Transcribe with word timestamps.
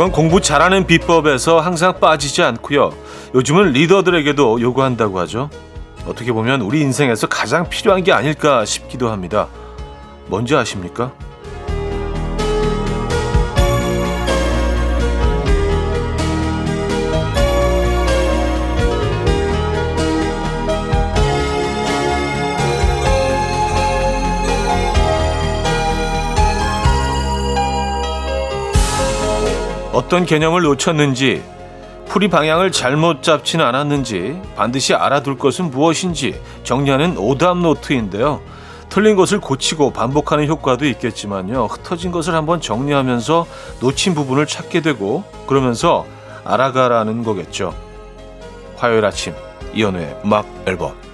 이건 0.00 0.12
공부 0.12 0.40
잘하는 0.40 0.86
비법에서 0.86 1.60
항상 1.60 2.00
빠지지 2.00 2.42
않고요. 2.42 2.90
요즘은 3.34 3.72
리더들에게도 3.72 4.62
요구한다고 4.62 5.18
하죠. 5.18 5.50
어떻게 6.06 6.32
보면 6.32 6.62
우리 6.62 6.80
인생에서 6.80 7.26
가장 7.26 7.68
필요한 7.68 8.02
게 8.02 8.10
아닐까 8.10 8.64
싶기도 8.64 9.10
합니다. 9.10 9.48
뭔지 10.28 10.56
아십니까? 10.56 11.12
어떤 30.00 30.24
개념을 30.24 30.62
놓쳤는지, 30.62 31.42
풀이 32.06 32.28
방향을 32.28 32.72
잘못 32.72 33.22
잡지는 33.22 33.66
않았는지, 33.66 34.40
반드시 34.56 34.94
알아둘 34.94 35.36
것은 35.36 35.70
무엇인지 35.70 36.40
정리하는 36.64 37.18
오답 37.18 37.58
노트인데요. 37.58 38.40
틀린 38.88 39.14
것을 39.14 39.40
고치고 39.40 39.92
반복하는 39.92 40.48
효과도 40.48 40.86
있겠지만요. 40.86 41.66
흩어진 41.66 42.12
것을 42.12 42.34
한번 42.34 42.62
정리하면서 42.62 43.46
놓친 43.80 44.14
부분을 44.14 44.46
찾게 44.46 44.80
되고, 44.80 45.22
그러면서 45.46 46.06
알아가라는 46.44 47.22
거겠죠. 47.22 47.74
화요일 48.78 49.04
아침, 49.04 49.34
이연우의 49.74 50.16
음악 50.24 50.46
앨범. 50.66 51.09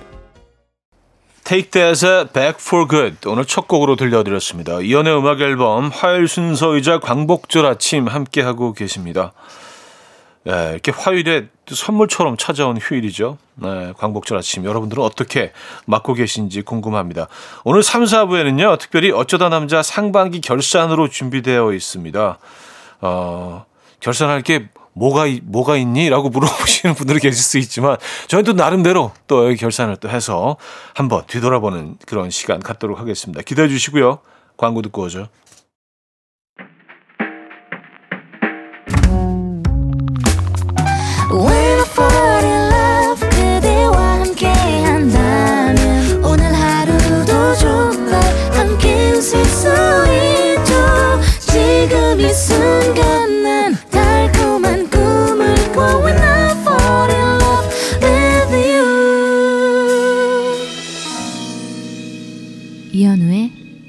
Take 1.47 1.71
That의 1.71 2.31
Back 2.33 2.57
for 2.61 2.89
Good 2.89 3.29
오늘 3.29 3.45
첫 3.45 3.69
곡으로 3.69 3.95
들려드렸습니다. 3.95 4.81
이연의 4.81 5.17
음악 5.17 5.41
앨범 5.41 5.91
화요일 5.91 6.27
순서이자 6.27 6.99
광복절 6.99 7.65
아침 7.67 8.09
함께하고 8.09 8.73
계십니다. 8.73 9.33
네, 10.43 10.71
이렇게 10.73 10.91
화요일에 10.91 11.47
선물처럼 11.69 12.37
찾아온 12.37 12.79
휴일이죠. 12.79 13.39
네, 13.55 13.93
광복절 13.97 14.37
아침 14.37 14.65
여러분들은 14.65 15.01
어떻게 15.01 15.53
맞고 15.85 16.15
계신지 16.15 16.63
궁금합니다. 16.63 17.29
오늘 17.63 17.85
3, 17.85 18.03
4부에는요. 18.03 18.81
특별히 18.81 19.13
어쩌다 19.13 19.49
남자 19.49 19.85
상반기 19.85 20.41
결산으로 20.41 21.09
준비되어 21.09 21.73
있습니다. 21.73 22.39
어, 23.03 23.67
결산할 24.01 24.43
게 24.43 24.69
뭐가 24.97 25.27
뭐가 25.43 25.77
있니?라고 25.77 26.31
물어보시는 26.31 26.95
분들이 26.97 27.21
계실 27.21 27.43
수 27.43 27.59
있지만 27.59 27.99
저희는 28.29 28.45
또 28.45 28.53
나름대로 28.55 29.13
또 29.27 29.55
결산을 29.55 29.97
또 29.97 30.09
해서 30.09 30.57
한번 30.95 31.25
뒤돌아보는 31.27 31.99
그런 32.07 32.31
시간 32.31 32.61
갖도록 32.61 32.99
하겠습니다. 32.99 33.43
기대해 33.43 33.69
주시고요. 33.69 34.19
광고 34.57 34.81
듣고 34.83 35.03
오죠. 35.03 35.29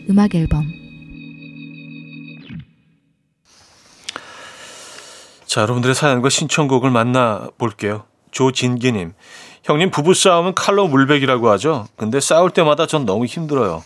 음악 0.09 0.35
앨범 0.35 0.65
자, 5.45 5.61
여러분들의 5.61 5.95
사연과 5.95 6.29
신청곡을 6.29 6.91
만나 6.91 7.47
볼게요. 7.57 8.03
조진기님, 8.31 9.13
형님 9.63 9.91
부부싸움은 9.91 10.55
칼로 10.55 10.87
물백이라고 10.87 11.49
하죠. 11.51 11.87
근데 11.95 12.19
싸울 12.19 12.51
때마다 12.51 12.85
전 12.85 13.05
너무 13.05 13.25
힘들어요. 13.25 13.83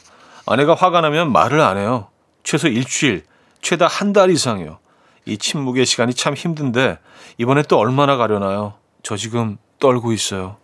아내가 0.47 0.73
화가 0.73 1.01
나면 1.01 1.31
말을 1.31 1.61
안 1.61 1.77
해요. 1.77 2.07
최소 2.43 2.67
일주일, 2.67 3.23
최다 3.61 3.85
한 3.87 4.13
달 4.13 4.31
이상이요. 4.31 4.79
이 5.25 5.37
침묵의 5.37 5.85
시간이 5.85 6.15
참 6.15 6.33
힘든데 6.33 6.97
이번에 7.37 7.61
또 7.63 7.77
얼마나 7.77 8.17
가려나요? 8.17 8.73
저 9.03 9.15
지금 9.15 9.57
떨고 9.79 10.13
있어요. 10.13 10.57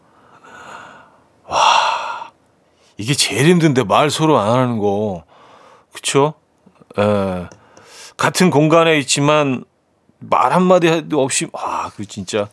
와, 1.45 2.31
이게 2.97 3.13
제일 3.13 3.47
힘든데 3.47 3.83
말 3.83 4.09
서로 4.09 4.39
안 4.39 4.51
하는 4.51 4.77
거. 4.79 5.23
그쵸? 5.93 6.33
에, 6.97 7.01
예. 7.01 7.49
같은 8.17 8.49
공간에 8.49 8.97
있지만 8.99 9.63
말 10.19 10.51
한마디 10.51 11.03
없이, 11.13 11.47
아, 11.53 11.91
그 11.95 12.05
진짜, 12.05 12.49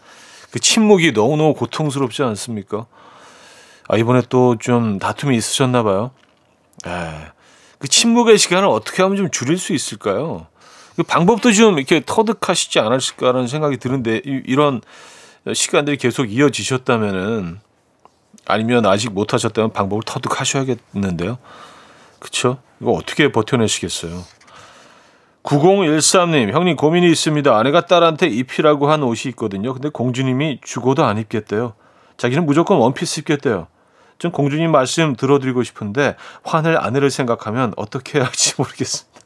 그 0.50 0.60
침묵이 0.60 1.12
너무너무 1.12 1.54
고통스럽지 1.54 2.22
않습니까? 2.22 2.86
아, 3.88 3.96
이번에 3.96 4.22
또 4.28 4.56
좀 4.58 4.98
다툼이 4.98 5.36
있으셨나 5.36 5.82
봐요. 5.82 6.10
에, 6.86 6.90
예. 6.90 7.32
그 7.78 7.88
침묵의 7.88 8.38
시간을 8.38 8.68
어떻게 8.68 9.02
하면 9.02 9.16
좀 9.16 9.30
줄일 9.30 9.58
수 9.58 9.72
있을까요? 9.72 10.46
그 10.96 11.02
방법도 11.02 11.52
좀 11.52 11.78
이렇게 11.78 12.02
터득하시지 12.04 12.78
않았을까라는 12.78 13.46
생각이 13.48 13.78
드는데, 13.78 14.20
이, 14.24 14.42
이런 14.46 14.80
시간들이 15.52 15.96
계속 15.96 16.30
이어지셨다면은, 16.30 17.60
아니면 18.46 18.86
아직 18.86 19.12
못 19.12 19.32
하셨다면 19.32 19.72
방법을 19.72 20.02
터득하셔야겠는데요. 20.04 21.38
그쵸? 22.18 22.58
이거 22.80 22.92
어떻게 22.92 23.30
버텨내시겠어요? 23.32 24.22
9013님, 25.44 26.52
형님 26.52 26.76
고민이 26.76 27.10
있습니다. 27.10 27.56
아내가 27.56 27.84
딸한테 27.86 28.28
입히라고 28.28 28.90
한 28.90 29.02
옷이 29.02 29.30
있거든요. 29.30 29.74
근데 29.74 29.90
공주님이 29.90 30.60
죽어도 30.64 31.04
안 31.04 31.18
입겠대요. 31.18 31.74
자기는 32.16 32.46
무조건 32.46 32.78
원피스 32.78 33.20
입겠대요. 33.20 33.66
전 34.18 34.32
공주님 34.32 34.70
말씀 34.70 35.14
들어드리고 35.16 35.62
싶은데 35.62 36.16
화낼 36.44 36.78
아내를 36.78 37.10
생각하면 37.10 37.74
어떻게 37.76 38.18
해야 38.18 38.26
할지 38.26 38.54
모르겠습니다. 38.56 39.20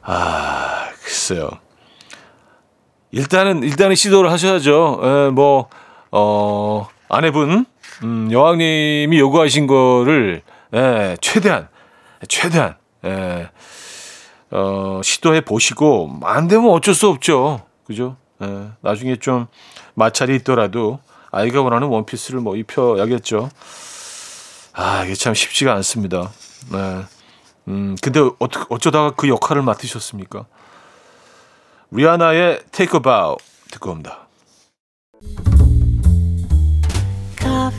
아, 0.02 0.88
글쎄요. 1.02 1.50
일단은 3.10 3.62
일단은 3.64 3.96
시도를 3.96 4.30
하셔야죠. 4.30 5.00
에, 5.02 5.30
뭐 5.30 5.68
어, 6.12 6.88
아내분 7.08 7.66
음, 8.02 8.28
여왕님이 8.32 9.18
요구하신 9.18 9.66
거를 9.66 10.42
예, 10.74 11.16
최대한 11.20 11.68
최대한 12.28 12.76
예, 13.04 13.50
어, 14.50 15.00
시도해 15.02 15.42
보시고 15.42 16.20
안 16.22 16.48
되면 16.48 16.70
어쩔 16.70 16.94
수 16.94 17.08
없죠. 17.08 17.62
그죠? 17.84 18.16
예, 18.42 18.68
나중에 18.80 19.16
좀 19.16 19.46
마찰이 19.94 20.36
있더라도 20.36 21.00
아이가 21.30 21.62
원하는 21.62 21.88
원피스를 21.88 22.40
뭐 22.40 22.56
입혀야겠죠. 22.56 23.50
아, 24.72 25.04
이게 25.04 25.14
참 25.14 25.34
쉽지가 25.34 25.74
않습니다. 25.74 26.30
네. 26.72 27.02
음, 27.68 27.96
근데 28.00 28.20
어, 28.20 28.34
어쩌다가 28.68 29.12
그 29.16 29.28
역할을 29.28 29.62
맡으셨습니까? 29.62 30.46
리아나의 31.90 32.62
Take 32.72 32.98
a 32.98 33.02
Bow 33.02 33.36
듣고 33.70 33.90
옵니다. 33.90 34.28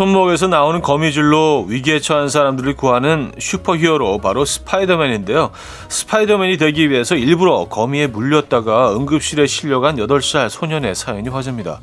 손목에서 0.00 0.46
나오는 0.46 0.80
거미줄로 0.80 1.66
위기에 1.68 2.00
처한 2.00 2.30
사람들을 2.30 2.74
구하는 2.74 3.32
슈퍼히어로 3.38 4.16
바로 4.16 4.46
스파이더맨인데요. 4.46 5.50
스파이더맨이 5.90 6.56
되기 6.56 6.88
위해서 6.88 7.16
일부러 7.16 7.66
거미에 7.68 8.06
물렸다가 8.06 8.96
응급실에 8.96 9.46
실려간 9.46 9.96
8살 9.96 10.48
소년의 10.48 10.94
사연이 10.94 11.28
화제입니다. 11.28 11.80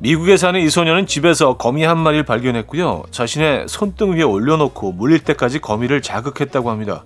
미국에 0.00 0.36
사는 0.36 0.60
이 0.60 0.68
소년은 0.68 1.06
집에서 1.06 1.56
거미 1.56 1.84
한 1.84 1.96
마리를 1.96 2.22
발견했고요. 2.26 3.04
자신의 3.10 3.64
손등 3.66 4.16
위에 4.16 4.22
올려놓고 4.22 4.92
물릴 4.92 5.20
때까지 5.20 5.60
거미를 5.60 6.02
자극했다고 6.02 6.68
합니다. 6.68 7.04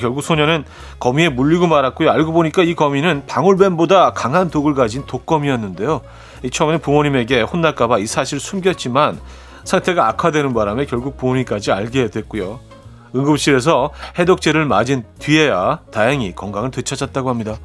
결국 0.00 0.22
소년은 0.22 0.64
거미에 1.00 1.28
물리고 1.28 1.66
말았고요. 1.66 2.08
알고 2.08 2.32
보니까 2.32 2.62
이 2.62 2.76
거미는 2.76 3.24
방울뱀보다 3.26 4.12
강한 4.12 4.48
독을 4.48 4.74
가진 4.74 5.04
독거미였는데요. 5.06 6.02
처음에는 6.50 6.80
부모님에게 6.80 7.42
혼날까봐 7.42 7.98
이 7.98 8.06
사실을 8.06 8.40
숨겼지만 8.40 9.20
상태가 9.64 10.08
악화되는 10.08 10.52
바람에 10.52 10.84
결국 10.86 11.16
부모님까지 11.16 11.72
알게 11.72 12.10
됐고요. 12.10 12.60
응급실에서 13.14 13.90
해독제를 14.18 14.66
맞은 14.66 15.04
뒤에야 15.18 15.80
다행히 15.90 16.34
건강을 16.34 16.70
되찾았다고 16.70 17.30
합니다. 17.30 17.56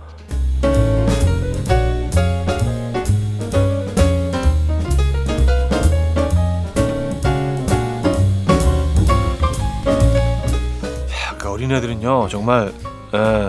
그 11.37 11.49
어린애들은요 11.49 12.27
정말 12.29 12.71
에, 13.13 13.47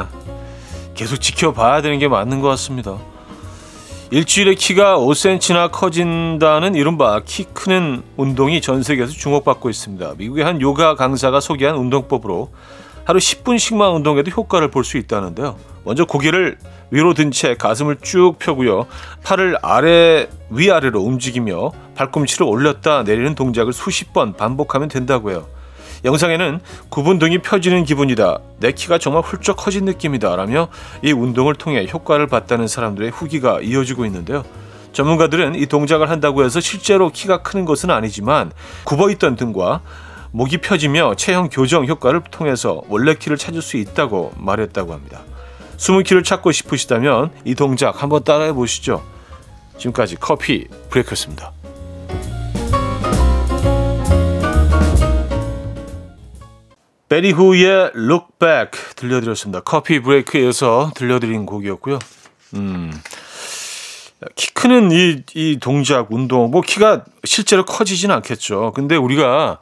계속 0.94 1.16
지켜봐야 1.18 1.82
되는 1.82 1.98
게 1.98 2.08
맞는 2.08 2.40
것 2.40 2.48
같습니다. 2.48 2.96
일주일에 4.12 4.54
키가 4.54 4.98
5cm나 4.98 5.70
커진다는 5.70 6.74
이른바 6.74 7.20
키 7.24 7.44
크는 7.44 8.02
운동이 8.16 8.60
전 8.60 8.82
세계에서 8.82 9.12
주목받고 9.12 9.70
있습니다. 9.70 10.14
미국의 10.18 10.44
한 10.44 10.60
요가 10.60 10.96
강사가 10.96 11.38
소개한 11.38 11.76
운동법으로 11.76 12.50
하루 13.04 13.18
10분씩만 13.20 13.94
운동해도 13.94 14.32
효과를 14.32 14.68
볼 14.68 14.82
수 14.82 14.98
있다는데요. 14.98 15.56
먼저 15.84 16.04
고개를 16.04 16.58
위로 16.90 17.14
든 17.14 17.30
채 17.30 17.54
가슴을 17.54 17.98
쭉 18.02 18.34
펴고요. 18.40 18.86
팔을 19.22 19.56
아래 19.62 20.26
위아래로 20.50 21.00
움직이며 21.00 21.70
발꿈치를 21.94 22.46
올렸다 22.46 23.04
내리는 23.04 23.36
동작을 23.36 23.72
수십 23.72 24.12
번 24.12 24.32
반복하면 24.32 24.88
된다고 24.88 25.30
해요. 25.30 25.46
영상에는 26.04 26.60
구분 26.88 27.18
등이 27.18 27.38
펴지는 27.38 27.84
기분이다. 27.84 28.38
내 28.58 28.72
키가 28.72 28.98
정말 28.98 29.22
훌쩍 29.22 29.56
커진 29.56 29.84
느낌이다. 29.84 30.36
라며 30.36 30.68
이 31.02 31.12
운동을 31.12 31.54
통해 31.54 31.86
효과를 31.90 32.26
봤다는 32.26 32.68
사람들의 32.68 33.10
후기가 33.10 33.60
이어지고 33.60 34.06
있는데요. 34.06 34.44
전문가들은 34.92 35.54
이 35.54 35.66
동작을 35.66 36.10
한다고 36.10 36.44
해서 36.44 36.60
실제로 36.60 37.10
키가 37.10 37.42
크는 37.42 37.64
것은 37.64 37.90
아니지만 37.90 38.50
굽어있던 38.84 39.36
등과 39.36 39.82
목이 40.32 40.58
펴지며 40.58 41.14
체형 41.16 41.48
교정 41.48 41.86
효과를 41.86 42.22
통해서 42.30 42.82
원래 42.88 43.14
키를 43.14 43.36
찾을 43.36 43.62
수 43.62 43.76
있다고 43.76 44.32
말했다고 44.36 44.92
합니다. 44.92 45.20
숨은 45.76 46.02
키를 46.02 46.22
찾고 46.22 46.52
싶으시다면 46.52 47.30
이 47.44 47.54
동작 47.54 48.02
한번 48.02 48.22
따라해 48.22 48.52
보시죠. 48.52 49.02
지금까지 49.78 50.16
커피 50.16 50.66
브레이크였습니다. 50.90 51.59
베리 57.10 57.32
후의 57.32 57.90
Look 57.96 58.26
Back 58.38 58.94
들려드렸습니다. 58.94 59.60
커피 59.60 59.98
브레이크에서 59.98 60.92
들려드린 60.94 61.44
곡이었고요. 61.44 61.98
음, 62.54 62.92
키 64.36 64.54
크는 64.54 64.92
이, 64.92 65.24
이 65.34 65.58
동작, 65.60 66.12
운동, 66.12 66.52
뭐 66.52 66.62
키가 66.62 67.04
실제로 67.24 67.64
커지진 67.64 68.12
않겠죠. 68.12 68.70
근데 68.76 68.94
우리가 68.94 69.58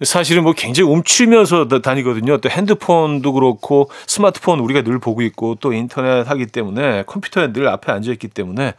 사실은 0.00 0.42
뭐 0.42 0.54
굉장히 0.54 0.90
움츠리면서 0.90 1.68
다니거든요. 1.68 2.38
또 2.38 2.48
핸드폰도 2.48 3.30
그렇고 3.34 3.90
스마트폰 4.06 4.60
우리가 4.60 4.80
늘 4.80 4.98
보고 4.98 5.20
있고 5.20 5.56
또 5.60 5.74
인터넷 5.74 6.26
하기 6.26 6.46
때문에 6.46 7.02
컴퓨터에 7.06 7.52
늘 7.52 7.68
앞에 7.68 7.92
앉아 7.92 8.10
있기 8.12 8.28
때문에 8.28 8.72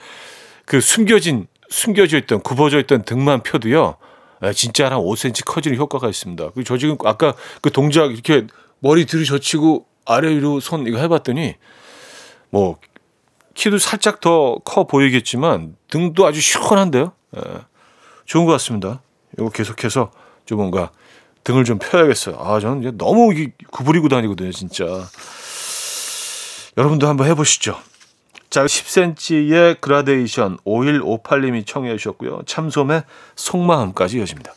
그 0.65 0.81
숨겨진 0.81 1.45
숨겨져 1.69 2.17
있던 2.17 2.41
굽어져 2.41 2.79
있던 2.79 3.03
등만 3.03 3.43
펴도요. 3.43 3.97
예, 4.43 4.53
진짜 4.53 4.85
한 4.85 4.99
5cm 4.99 5.45
커지는 5.45 5.77
효과가 5.77 6.09
있습니다. 6.09 6.49
저 6.65 6.77
지금 6.77 6.97
아까 7.05 7.33
그 7.61 7.71
동작 7.71 8.11
이렇게 8.11 8.45
머리 8.79 9.05
들이젖히고 9.05 9.85
아래 10.05 10.29
위로 10.29 10.59
손 10.59 10.85
이거 10.87 10.97
해봤더니 10.99 11.55
뭐 12.49 12.77
키도 13.55 13.77
살짝 13.79 14.19
더 14.19 14.59
커 14.63 14.85
보이겠지만 14.85 15.75
등도 15.89 16.25
아주 16.27 16.39
시원한데요. 16.41 17.13
예, 17.35 17.41
좋은 18.25 18.45
것 18.45 18.51
같습니다. 18.53 19.01
이거 19.37 19.49
계속해서 19.49 20.11
좀 20.45 20.59
뭔가 20.59 20.91
등을 21.43 21.63
좀 21.63 21.79
펴야겠어요. 21.79 22.37
아 22.39 22.59
저는 22.59 22.81
이제 22.81 22.91
너무 22.97 23.33
구부리고 23.71 24.09
다니거든요, 24.09 24.51
진짜. 24.51 24.85
여러분도 26.77 27.07
한번 27.07 27.27
해보시죠. 27.27 27.77
자, 28.49 28.65
10cm의 28.65 29.81
그라데이션 29.81 30.57
5158님이 30.65 31.65
청해 31.65 31.95
주셨고요. 31.97 32.41
참솜의 32.45 33.03
속마음까지 33.35 34.17
이어집니다. 34.17 34.53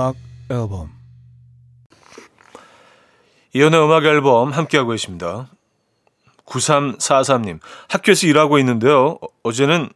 음악 0.00 0.16
앨범 0.48 0.88
이현우의 3.52 3.84
음악 3.84 4.04
앨범 4.06 4.50
함께하고 4.50 4.92
계십니다. 4.92 5.48
9343님 6.46 7.60
학교에서 7.88 8.26
일하고 8.26 8.58
있는데요. 8.60 9.18
어제는 9.42 9.90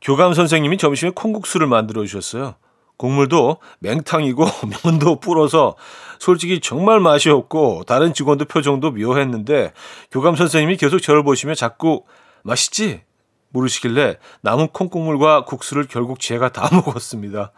교감 0.00 0.32
선생님이 0.32 0.78
점심에 0.78 1.12
콩국수를 1.14 1.66
만들어 1.66 2.04
주셨어요. 2.06 2.54
국물도 2.96 3.58
맹탕이고 3.80 4.46
면도 4.84 5.20
불어서 5.20 5.76
솔직히 6.18 6.60
정말 6.60 7.00
맛이 7.00 7.28
없고 7.28 7.84
다른 7.86 8.14
직원도 8.14 8.46
표정도 8.46 8.90
묘했는데 8.92 9.74
교감 10.10 10.34
선생님이 10.34 10.78
계속 10.78 11.00
저를 11.00 11.22
보시며 11.24 11.54
자꾸 11.54 12.04
맛있지? 12.42 13.02
물으시길래 13.50 14.16
남은 14.40 14.68
콩국물과 14.68 15.44
국수를 15.44 15.86
결국 15.88 16.20
제가 16.20 16.52
다 16.52 16.70
먹었습니다. 16.72 17.52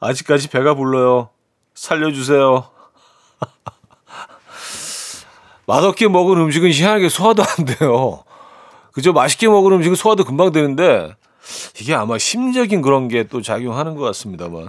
아직까지 0.00 0.48
배가 0.48 0.74
불러요. 0.74 1.30
살려주세요. 1.74 2.70
맛없게 5.66 6.08
먹은 6.08 6.38
음식은 6.38 6.70
희한하게 6.70 7.08
소화도 7.08 7.42
안 7.42 7.64
돼요. 7.64 8.24
그죠? 8.92 9.12
맛있게 9.12 9.48
먹은 9.48 9.72
음식은 9.72 9.96
소화도 9.96 10.24
금방 10.24 10.52
되는데 10.52 11.14
이게 11.80 11.94
아마 11.94 12.18
심적인 12.18 12.82
그런 12.82 13.08
게 13.08 13.24
또 13.24 13.42
작용하는 13.42 13.96
것 13.96 14.04
같습니다만. 14.04 14.68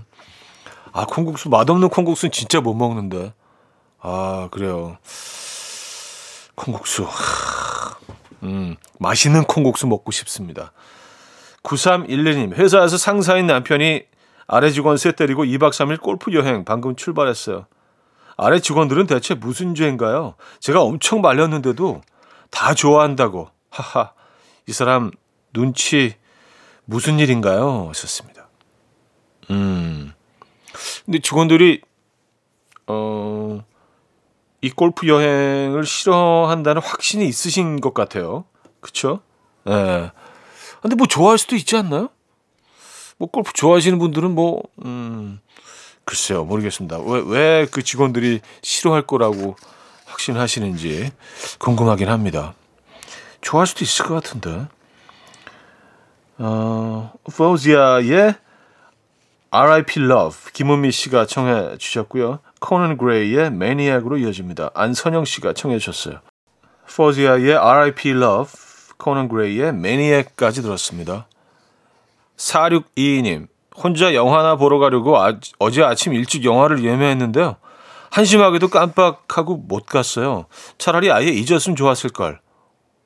아, 0.91 1.05
콩국수, 1.05 1.49
맛없는 1.49 1.89
콩국수는 1.89 2.31
진짜 2.31 2.61
못 2.61 2.73
먹는데. 2.73 3.33
아, 4.01 4.47
그래요. 4.51 4.97
콩국수. 6.55 7.07
음, 8.43 8.75
맛있는 8.99 9.43
콩국수 9.43 9.87
먹고 9.87 10.11
싶습니다. 10.11 10.71
9311님, 11.63 12.53
회사에서 12.55 12.97
상사인 12.97 13.47
남편이 13.47 14.03
아래 14.51 14.71
직원 14.71 14.97
셋 14.97 15.15
데리고 15.15 15.43
2박 15.43 15.69
3일 15.69 16.01
골프 16.01 16.33
여행 16.33 16.65
방금 16.65 16.95
출발했어요. 16.95 17.67
아래 18.35 18.59
직원들은 18.59 19.05
대체 19.05 19.35
무슨 19.35 19.75
죄인가요? 19.75 20.33
제가 20.59 20.81
엄청 20.81 21.21
말렸는데도 21.21 22.01
다 22.49 22.73
좋아한다고. 22.73 23.49
하하. 23.69 24.13
이 24.67 24.73
사람 24.73 25.11
눈치 25.53 26.15
무슨 26.85 27.19
일인가요? 27.19 27.89
하셨습니다. 27.89 28.49
음. 29.51 30.13
근데 31.05 31.19
직원들이 31.19 31.81
어, 32.87 33.63
이 34.61 34.71
골프 34.71 35.07
여행을 35.07 35.85
싫어한다는 35.85 36.81
확신이 36.81 37.27
있으신 37.27 37.79
것 37.81 37.93
같아요. 37.93 38.45
그쵸? 38.79 39.21
예. 39.67 39.71
네. 39.71 40.11
근데 40.81 40.95
뭐 40.95 41.05
좋아할 41.05 41.37
수도 41.37 41.55
있지 41.55 41.77
않나요? 41.77 42.09
뭐 43.19 43.27
골프 43.29 43.51
좋아하시는 43.53 43.99
분들은 43.99 44.31
뭐, 44.31 44.63
음, 44.85 45.39
글쎄요, 46.05 46.43
모르겠습니다. 46.45 46.97
왜, 46.99 47.21
왜 47.27 47.67
그 47.69 47.83
직원들이 47.83 48.39
싫어할 48.63 49.03
거라고 49.03 49.55
확신하시는지 50.05 51.11
궁금하긴 51.59 52.09
합니다. 52.09 52.55
좋아할 53.41 53.67
수도 53.67 53.83
있을 53.83 54.05
것 54.05 54.15
같은데. 54.15 54.67
어, 56.39 57.11
포지아의 57.35 58.35
R.I.P. 59.51 59.99
Love 60.01 60.51
김은미 60.53 60.91
씨가 60.91 61.25
청해 61.25 61.77
주셨고요. 61.77 62.39
코넌 62.61 62.97
그레이의 62.97 63.51
매니악으로 63.51 64.17
이어집니다. 64.17 64.71
안선영 64.73 65.25
씨가 65.25 65.53
청해 65.53 65.79
주셨어요. 65.79 66.21
포지아의 66.95 67.53
R.I.P. 67.55 68.09
Love, 68.11 68.51
코넌 68.97 69.27
그레이의 69.27 69.73
매니악까지 69.73 70.61
들었습니다. 70.61 71.27
4622님, 72.39 73.47
혼자 73.75 74.13
영화나 74.13 74.55
보러 74.55 74.79
가려고 74.79 75.17
아, 75.19 75.33
어제 75.59 75.83
아침 75.83 76.13
일찍 76.13 76.45
영화를 76.45 76.83
예매했는데요. 76.83 77.57
한심하게도 78.11 78.69
깜빡하고 78.69 79.57
못 79.57 79.85
갔어요. 79.85 80.45
차라리 80.77 81.11
아예 81.11 81.27
잊었으면 81.27 81.75
좋았을걸. 81.75 82.39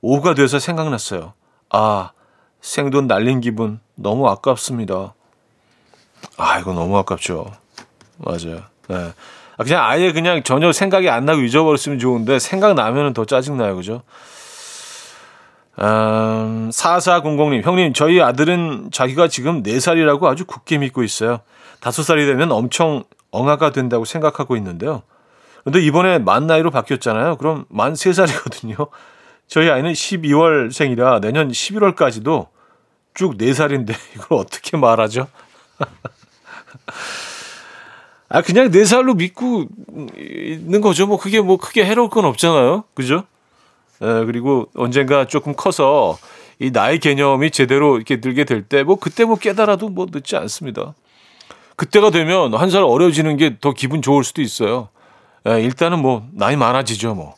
오후가 0.02 0.34
돼서 0.34 0.60
생각났어요. 0.60 1.34
아, 1.72 2.12
생돈 2.62 3.08
날린 3.08 3.42
기분 3.42 3.80
너무 3.96 4.30
아깝습니다. 4.30 5.14
아, 6.38 6.60
이거 6.60 6.74
너무 6.74 6.98
아깝죠. 6.98 7.52
맞아요. 8.18 8.62
네. 8.88 9.14
아, 9.58 9.64
그냥 9.64 9.84
아예 9.84 10.12
그냥 10.14 10.44
전혀 10.44 10.72
생각이 10.72 11.10
안 11.10 11.26
나고 11.26 11.42
잊어버렸으면 11.42 12.00
좋은데 12.00 12.40
생각나면은 12.40 13.14
더 13.14 13.26
짜증나요. 13.26 13.76
그죠? 13.76 14.04
음, 15.80 16.70
4400님, 16.70 17.64
형님, 17.64 17.94
저희 17.94 18.22
아들은 18.22 18.90
자기가 18.92 19.28
지금 19.28 19.64
4살이라고 19.64 20.26
아주 20.26 20.46
굳게 20.46 20.78
믿고 20.78 21.04
있어요. 21.04 21.40
5살이 21.82 22.28
되면 22.28 22.52
엄청 22.52 23.04
엉아가 23.32 23.72
된다고 23.72 24.06
생각하고 24.06 24.56
있는데요. 24.58 25.02
근데 25.64 25.82
이번에 25.82 26.20
만 26.20 26.46
나이로 26.46 26.72
바뀌었잖아요. 26.72 27.38
그럼 27.38 27.66
만 27.70 27.94
3살이거든요. 27.94 28.90
저희 29.48 29.70
아이는 29.70 29.94
12월 29.94 30.72
생이라 30.72 31.20
내년 31.20 31.50
11월까지도 31.50 32.48
쭉 33.14 33.38
4살인데 33.38 33.94
이걸 34.16 34.40
어떻게 34.40 34.78
말하죠? 34.78 35.28
아, 38.30 38.42
그냥 38.42 38.72
4살로 38.72 39.16
믿고 39.16 39.66
있는 40.18 40.82
거죠. 40.82 41.08
뭐 41.08 41.18
그게 41.18 41.40
뭐 41.40 41.58
크게 41.58 41.86
해로울 41.86 42.10
건 42.10 42.26
없잖아요. 42.26 42.84
그죠? 42.94 43.26
에, 44.04 44.26
그리고 44.26 44.68
언젠가 44.76 45.26
조금 45.26 45.56
커서 45.56 46.18
이 46.60 46.72
나이 46.72 47.00
개념이 47.00 47.50
제대로 47.52 47.96
이렇게 47.96 48.20
들게 48.22 48.44
될 48.44 48.64
때 48.68 48.84
뭐 48.84 48.98
그때 48.98 49.26
뭐 49.26 49.36
깨달아도 49.38 49.90
뭐 49.90 50.06
늦지 50.12 50.36
않습니다. 50.36 50.94
그때가 51.76 52.12
되면 52.12 52.54
한 52.54 52.70
살 52.70 52.84
어려지는 52.84 53.38
게 53.38 53.58
더 53.60 53.74
기분 53.74 54.02
좋을 54.02 54.24
수도 54.24 54.42
있어요. 54.42 54.90
에, 55.48 55.62
일단은 55.64 56.00
뭐 56.00 56.28
나이 56.34 56.56
많아지죠 56.56 57.16
뭐. 57.16 57.36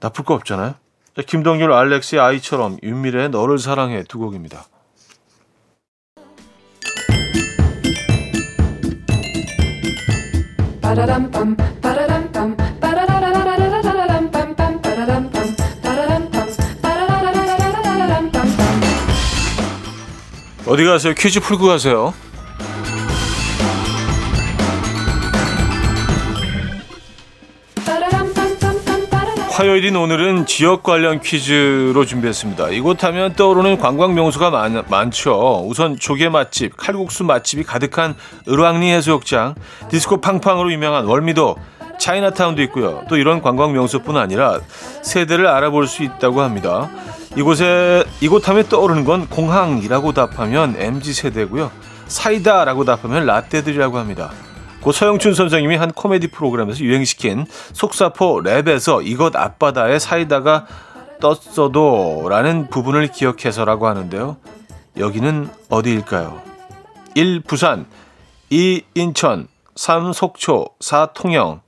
나쁠 0.00 0.24
거 0.24 0.34
없잖아요. 0.34 0.74
자, 1.16 1.22
김동률 1.26 1.72
알렉스의 1.72 2.20
아이처럼 2.20 2.78
윤미래의 2.82 3.30
너를 3.30 3.58
사랑해 3.58 4.04
두 4.04 4.18
곡입니다. 4.18 4.64
어디 20.68 20.84
가세요? 20.84 21.14
퀴즈 21.14 21.40
풀고 21.40 21.66
가세요. 21.66 22.12
화요일인 29.50 29.96
오늘은 29.96 30.44
지역 30.44 30.82
관련 30.82 31.20
퀴즈로 31.20 32.04
준비했습니다. 32.04 32.68
이곳 32.68 33.02
하면 33.02 33.32
떠오르는 33.32 33.78
관광 33.78 34.14
명소가 34.14 34.50
많, 34.50 34.84
많죠. 34.88 35.64
우선 35.66 35.98
조개 35.98 36.28
맛집, 36.28 36.76
칼국수 36.76 37.24
맛집이 37.24 37.64
가득한 37.64 38.14
을왕리 38.46 38.90
해수욕장, 38.92 39.54
디스코 39.90 40.20
팡팡으로 40.20 40.70
유명한 40.70 41.06
월미도, 41.06 41.56
차이나타운도 41.98 42.60
있고요. 42.64 43.04
또 43.08 43.16
이런 43.16 43.40
관광 43.40 43.72
명소뿐 43.72 44.18
아니라 44.18 44.60
세대를 45.02 45.46
알아볼 45.46 45.86
수 45.88 46.02
있다고 46.04 46.42
합니다. 46.42 46.90
이곳에 47.38 48.02
이곳 48.20 48.48
하면 48.48 48.64
떠오르는 48.68 49.04
건 49.04 49.28
공항이라고 49.28 50.12
답하면 50.12 50.74
MZ 50.76 51.12
세대고요. 51.12 51.70
사이다라고 52.08 52.84
답하면 52.84 53.26
라떼들이라고 53.26 53.96
합니다. 53.96 54.32
고 54.80 54.90
서영춘 54.90 55.34
선생님이 55.34 55.76
한 55.76 55.92
코미디 55.92 56.32
프로그램에서 56.32 56.80
유행시킨 56.80 57.46
속사포 57.74 58.42
랩에서 58.42 59.06
이것 59.06 59.36
앞바다에 59.36 60.00
사이다가 60.00 60.66
떴어도 61.20 62.26
라는 62.28 62.68
부분을 62.70 63.06
기억해서라고 63.06 63.86
하는데요. 63.86 64.38
여기는 64.96 65.48
어디일까요? 65.68 66.42
1. 67.14 67.42
부산 67.42 67.86
2. 68.50 68.82
인천 68.94 69.46
3. 69.76 70.12
속초 70.12 70.70
4. 70.80 71.10
통영 71.14 71.60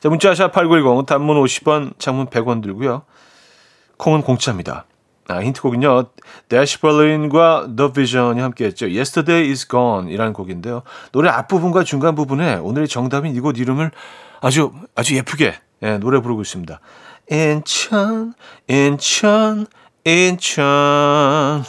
자, 0.00 0.08
문자샵 0.08 0.52
8910 0.52 1.04
단문 1.04 1.36
50원 1.44 1.98
장문 1.98 2.28
100원 2.28 2.62
들고요. 2.62 3.02
콩은 3.98 4.22
공짜입니다. 4.22 4.86
아, 5.28 5.42
힌트곡은요. 5.42 6.04
대시 6.48 6.78
벌린과 6.80 7.68
The 7.76 7.92
Vision이 7.92 8.40
함께했죠. 8.40 8.86
Yesterday 8.86 9.50
is 9.50 9.66
Gone 9.68 10.12
이라는 10.12 10.32
곡인데요. 10.32 10.82
노래 11.12 11.30
앞부분과 11.30 11.84
중간 11.84 12.14
부분에 12.14 12.56
오늘의 12.56 12.88
정답인 12.88 13.34
이곳 13.34 13.58
이름을 13.58 13.90
아주 14.40 14.72
아주 14.94 15.16
예쁘게 15.16 15.54
예, 15.82 15.98
노래 15.98 16.20
부르고 16.20 16.42
있습니다. 16.42 16.80
인천 17.30 18.34
인천 18.68 19.66
인천 20.04 21.64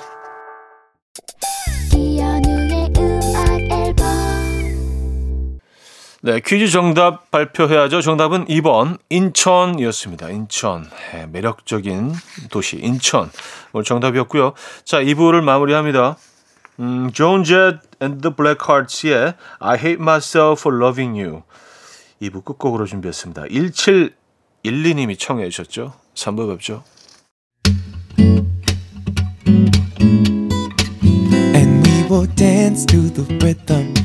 네, 6.26 6.40
퀴즈 6.40 6.70
정답 6.72 7.30
발표해야죠. 7.30 8.02
정답은 8.02 8.46
2번 8.46 8.98
인천이었습니다. 9.10 10.32
인천. 10.32 10.90
네, 11.12 11.28
매력적인 11.28 12.14
도시 12.50 12.78
인천. 12.78 13.30
오늘 13.74 13.84
정답이었고요. 13.84 14.54
자, 14.86 15.04
2부를 15.04 15.44
마무리합니다. 15.44 16.18
음, 16.80 17.12
Joan 17.14 17.44
Jett 17.44 17.78
and 18.02 18.24
the 18.24 18.36
Blackhearts의 18.36 19.36
I 19.60 19.78
Hate 19.78 20.02
Myself 20.02 20.62
for 20.62 20.76
Loving 20.84 21.22
You. 21.22 21.44
2부 22.24 22.44
끝곡으로 22.44 22.88
준비했습니다. 22.88 23.44
1712님이 23.44 25.20
청해 25.20 25.48
주셨죠. 25.50 25.94
3부 26.16 26.50
뵙죠. 26.50 26.84
And 31.54 31.88
we 31.88 32.08
will 32.10 32.28
dance 32.36 32.84
to 32.88 33.14
the 33.14 33.28
rhythm. 33.38 34.05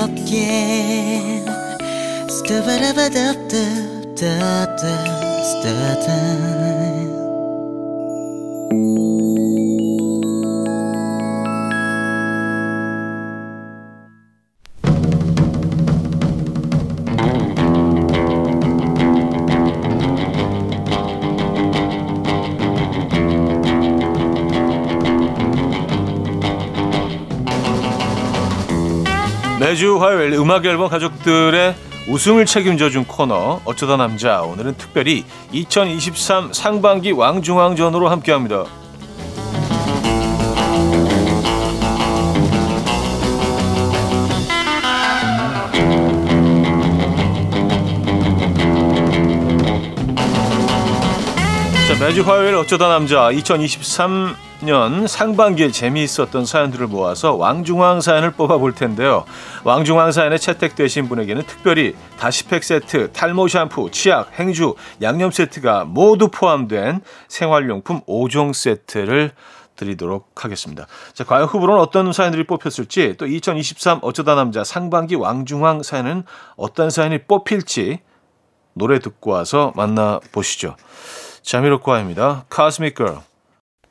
즐겁게 0.00 1.20
매주 29.80 29.98
화요일 29.98 30.34
음악 30.34 30.66
앨범 30.66 30.90
가족들의 30.90 31.74
웃음을 32.06 32.44
책임져준 32.44 33.06
코너 33.06 33.62
어쩌다 33.64 33.96
남자 33.96 34.42
오늘은 34.42 34.74
특별히 34.76 35.24
2023 35.52 36.52
상반기 36.52 37.12
왕중왕전으로 37.12 38.10
함께합니다. 38.10 38.79
매주 52.10 52.22
화요일 52.22 52.56
어쩌다 52.56 52.88
남자 52.88 53.30
2023년 53.30 55.06
상반기에 55.06 55.70
재미있었던 55.70 56.44
사연들을 56.44 56.88
모아서 56.88 57.34
왕중왕 57.34 58.00
사연을 58.00 58.32
뽑아볼 58.32 58.74
텐데요. 58.74 59.24
왕중왕 59.62 60.10
사연에 60.10 60.36
채택되신 60.36 61.08
분에게는 61.08 61.44
특별히 61.46 61.94
다시팩 62.18 62.64
세트, 62.64 63.12
탈모 63.12 63.46
샴푸, 63.46 63.92
치약, 63.92 64.32
행주, 64.40 64.74
양념 65.00 65.30
세트가 65.30 65.84
모두 65.84 66.26
포함된 66.32 67.02
생활용품 67.28 68.00
5종 68.00 68.54
세트를 68.54 69.30
드리도록 69.76 70.44
하겠습니다. 70.44 70.88
자, 71.14 71.22
과연 71.22 71.46
후보로는 71.46 71.80
어떤 71.80 72.12
사연들이 72.12 72.42
뽑혔을지 72.42 73.18
또 73.18 73.26
2023 73.28 74.00
어쩌다 74.02 74.34
남자 74.34 74.64
상반기 74.64 75.14
왕중왕 75.14 75.84
사연은 75.84 76.24
어떤 76.56 76.90
사연이 76.90 77.18
뽑힐지 77.18 78.00
노래 78.74 78.98
듣고 78.98 79.30
와서 79.30 79.72
만나보시죠. 79.76 80.74
자미로과입니다. 81.42 82.44
카스믹 82.48 82.94
걸. 82.94 83.18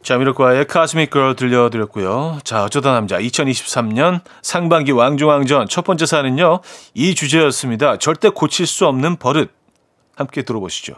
자미로과의 0.03 0.65
카스믹 0.67 1.09
걸 1.09 1.35
들려드렸고요. 1.35 2.39
자, 2.43 2.63
어쩌다 2.63 2.93
남자 2.93 3.17
2023년 3.19 4.21
상반기 4.41 4.91
왕중왕전 4.91 5.67
첫 5.67 5.83
번째 5.83 6.05
사연은요. 6.05 6.59
이 6.93 7.15
주제였습니다. 7.15 7.97
절대 7.97 8.29
고칠 8.29 8.65
수 8.65 8.87
없는 8.87 9.17
버릇. 9.17 9.51
함께 10.15 10.41
들어보시죠. 10.41 10.93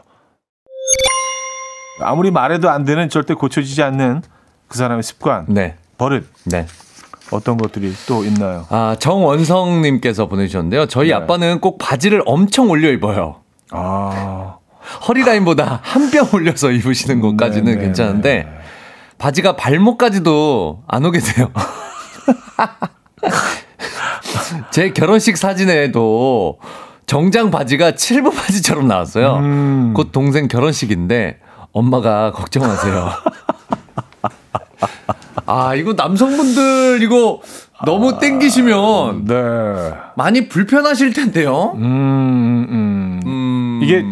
아무리 2.00 2.32
말해도 2.32 2.70
안 2.70 2.86
되는 2.86 3.10
절대 3.10 3.34
고쳐지지 3.34 3.84
않는 3.84 4.24
그 4.68 4.78
사람의 4.78 5.04
습관, 5.04 5.46
네. 5.48 5.76
버릇 5.98 6.28
네. 6.46 6.66
어떤 7.32 7.58
것들이 7.58 7.94
또 8.08 8.24
있나요? 8.24 8.66
아, 8.70 8.96
정원성님께서 9.00 10.28
보내주셨는데요. 10.28 10.88
저희 10.88 11.10
네. 11.10 11.14
아빠는 11.14 11.60
꼭 11.60 11.78
바지를 11.78 12.24
엄청 12.26 12.70
올려 12.70 12.90
입어요. 12.90 13.42
아, 13.70 14.58
허리 15.08 15.24
라인보다 15.24 15.80
한 15.84 16.12
뼘 16.12 16.28
올려서 16.34 16.72
입으시는 16.72 17.22
것까지는 17.22 17.66
네, 17.66 17.76
네, 17.76 17.82
괜찮은데 17.82 18.34
네. 18.44 18.48
바지가 19.18 19.56
발목까지도 19.56 20.84
안 20.88 21.06
오게 21.06 21.20
돼요. 21.20 21.52
제 24.72 24.92
결혼식 24.92 25.38
사진에도 25.38 26.60
정장 27.06 27.52
바지가 27.52 27.96
칠부 27.96 28.32
바지처럼 28.32 28.88
나왔어요. 28.88 29.36
음. 29.38 29.94
곧 29.96 30.12
동생 30.12 30.48
결혼식인데 30.48 31.40
엄마가 31.72 32.32
걱정하세요. 32.32 33.10
아, 35.46 35.76
이거 35.76 35.94
남성분들 35.94 37.02
이거 37.02 37.42
너무 37.86 38.20
땡기시면 38.20 39.26
네. 39.26 39.36
많이 40.16 40.48
불편하실 40.48 41.14
텐데요. 41.14 41.74
음, 41.76 42.68
음. 42.70 43.20
음, 43.26 43.80
이게 43.84 44.06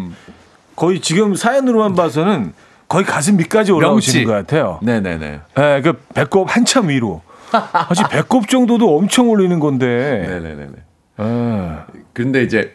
거의 0.80 1.00
지금 1.00 1.34
사연으로만 1.34 1.94
봐서는 1.94 2.54
거의 2.88 3.04
가슴 3.04 3.36
밑까지 3.36 3.70
올라오시는 3.70 4.20
명치. 4.20 4.24
것 4.24 4.32
같아요. 4.32 4.78
네네네. 4.82 5.40
네, 5.54 5.82
그 5.82 5.92
배꼽 6.14 6.44
한참 6.44 6.88
위로. 6.88 7.20
사실 7.50 8.06
배꼽 8.08 8.48
정도도 8.48 8.96
엄청 8.96 9.28
올리는 9.28 9.60
건데. 9.60 10.24
네네네네. 10.26 10.72
네. 11.18 11.76
근데 12.14 12.42
이제 12.42 12.74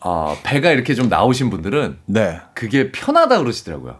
아, 0.00 0.34
배가 0.42 0.70
이렇게 0.70 0.94
좀 0.94 1.10
나오신 1.10 1.50
분들은 1.50 1.98
네. 2.06 2.40
그게 2.54 2.90
편하다 2.90 3.36
그러시더라고요. 3.40 3.96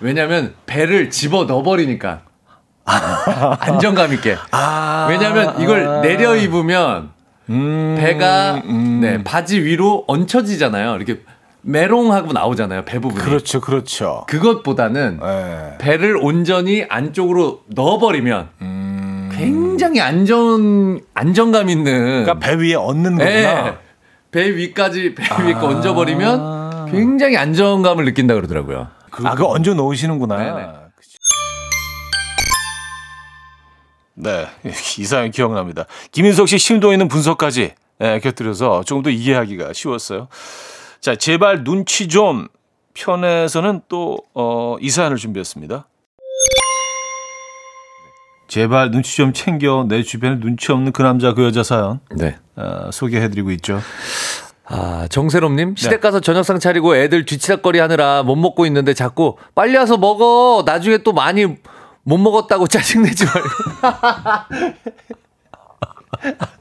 왜냐면 0.00 0.52
배를 0.66 1.08
집어 1.08 1.44
넣어버리니까 1.44 2.20
안정감 3.60 4.12
있게. 4.12 4.36
아. 4.50 5.06
왜냐면 5.08 5.58
이걸 5.58 6.02
내려 6.02 6.36
입으면 6.36 7.12
음, 7.48 7.96
배가 7.98 8.56
음. 8.66 9.00
네 9.00 9.24
바지 9.24 9.62
위로 9.62 10.04
얹혀지잖아요. 10.06 10.96
이렇게 10.96 11.22
메롱하고 11.64 12.32
나오잖아요. 12.32 12.84
배 12.84 12.98
부분이. 12.98 13.24
그렇죠, 13.24 13.60
그렇죠. 13.60 14.24
그것보다는 14.28 15.18
네. 15.20 15.78
배를 15.78 16.16
온전히 16.16 16.84
안쪽으로 16.88 17.62
넣어버리면 17.68 18.48
음. 18.62 19.30
굉장히 19.34 20.00
안전 20.00 21.00
안정감 21.14 21.70
있는 21.70 22.24
그러니까 22.24 22.38
배 22.38 22.54
위에 22.54 22.74
얹는 22.74 23.16
거구나. 23.16 23.24
네. 23.24 23.78
배 24.30 24.54
위까지 24.56 25.14
배 25.14 25.24
위에 25.44 25.54
거 25.54 25.68
얹어버리면 25.68 26.90
굉장히 26.90 27.36
안정감을 27.36 28.04
느낀다 28.04 28.34
그러더라고요. 28.34 28.88
아, 29.22 29.34
그거 29.34 29.48
얹어 29.48 29.74
놓으시는구나. 29.74 30.36
네네. 30.36 30.66
네, 34.16 34.46
이 34.98 35.04
사연 35.04 35.30
기억납니다. 35.30 35.86
김인석 36.12 36.48
씨 36.48 36.58
심도 36.58 36.92
있는 36.92 37.08
분석까지 37.08 37.72
예, 38.00 38.20
곁들여서 38.20 38.84
조금 38.84 39.02
더 39.02 39.10
이해하기가 39.10 39.72
쉬웠어요. 39.72 40.28
자, 41.04 41.14
제발 41.14 41.64
눈치 41.64 42.08
좀 42.08 42.48
편에서는 42.94 43.82
또, 43.90 44.16
어, 44.32 44.78
이 44.80 44.88
사연을 44.88 45.18
준비했습니다. 45.18 45.86
제발 48.48 48.90
눈치 48.90 49.14
좀 49.14 49.34
챙겨 49.34 49.84
내 49.86 50.02
주변에 50.02 50.40
눈치 50.40 50.72
없는 50.72 50.92
그 50.92 51.02
남자 51.02 51.34
그 51.34 51.44
여자 51.44 51.62
사연 51.62 52.00
네. 52.16 52.38
어, 52.56 52.88
소개해드리고 52.90 53.50
있죠. 53.50 53.82
아, 54.64 55.06
정세롬님, 55.10 55.76
시댁 55.76 56.00
가서 56.00 56.20
저녁상 56.20 56.58
차리고 56.58 56.96
애들 56.96 57.26
뒤치락거리 57.26 57.80
하느라 57.80 58.22
못 58.22 58.36
먹고 58.36 58.64
있는데 58.64 58.94
자꾸 58.94 59.36
빨리 59.54 59.76
와서 59.76 59.98
먹어. 59.98 60.62
나중에 60.64 60.96
또 60.98 61.12
많이 61.12 61.44
못 62.02 62.16
먹었다고 62.16 62.66
짜증내지 62.68 63.26
말고. 63.26 63.48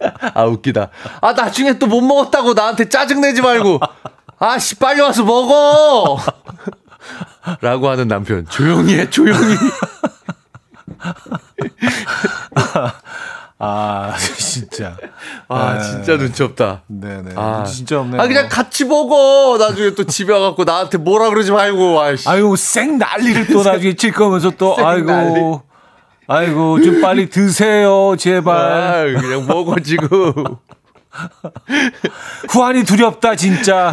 아, 0.36 0.44
웃기다. 0.44 0.90
아, 1.22 1.32
나중에 1.32 1.80
또 1.80 1.88
못 1.88 2.02
먹었다고 2.02 2.56
나한테 2.56 2.90
짜증내지 2.90 3.42
말고. 3.42 3.80
아, 4.44 4.60
씨, 4.60 4.76
빨리 4.76 5.00
와서 5.00 5.24
먹어! 5.24 6.20
라고 7.62 7.90
하는 7.90 8.10
남편. 8.10 8.46
조용히 8.50 8.96
해, 8.96 9.10
조용히. 9.10 9.56
아 13.58 14.14
진짜. 14.38 14.98
아, 15.48 15.78
네. 15.78 15.84
진짜 15.84 16.18
눈치 16.18 16.44
없다. 16.44 16.82
네네. 16.88 17.32
아. 17.38 17.64
진짜 17.64 18.02
없네요. 18.02 18.22
아, 18.22 18.28
그냥 18.28 18.50
같이 18.50 18.84
먹어. 18.84 19.58
나중에 19.58 19.96
또 19.96 20.04
집에 20.04 20.34
와갖고 20.34 20.66
나한테 20.66 20.98
뭐라 20.98 21.30
그러지 21.30 21.52
말고. 21.52 22.02
아이씨. 22.02 22.28
아이고 22.28 22.58
생 22.58 22.98
난리를 22.98 23.48
또 23.48 23.64
나중에 23.64 23.96
칠 23.96 24.12
거면서 24.12 24.50
또생 24.52 24.86
아이고 24.86 25.06
난리. 25.06 25.40
아이고 26.28 26.82
좀 26.82 27.02
빨리 27.02 27.30
드세요 27.30 28.16
제발 28.18 28.58
아, 28.58 29.04
그냥 29.22 29.46
먹어, 29.48 29.80
지금. 29.80 30.10
후환이 32.50 32.84
두렵다 32.84 33.36
진짜 33.36 33.92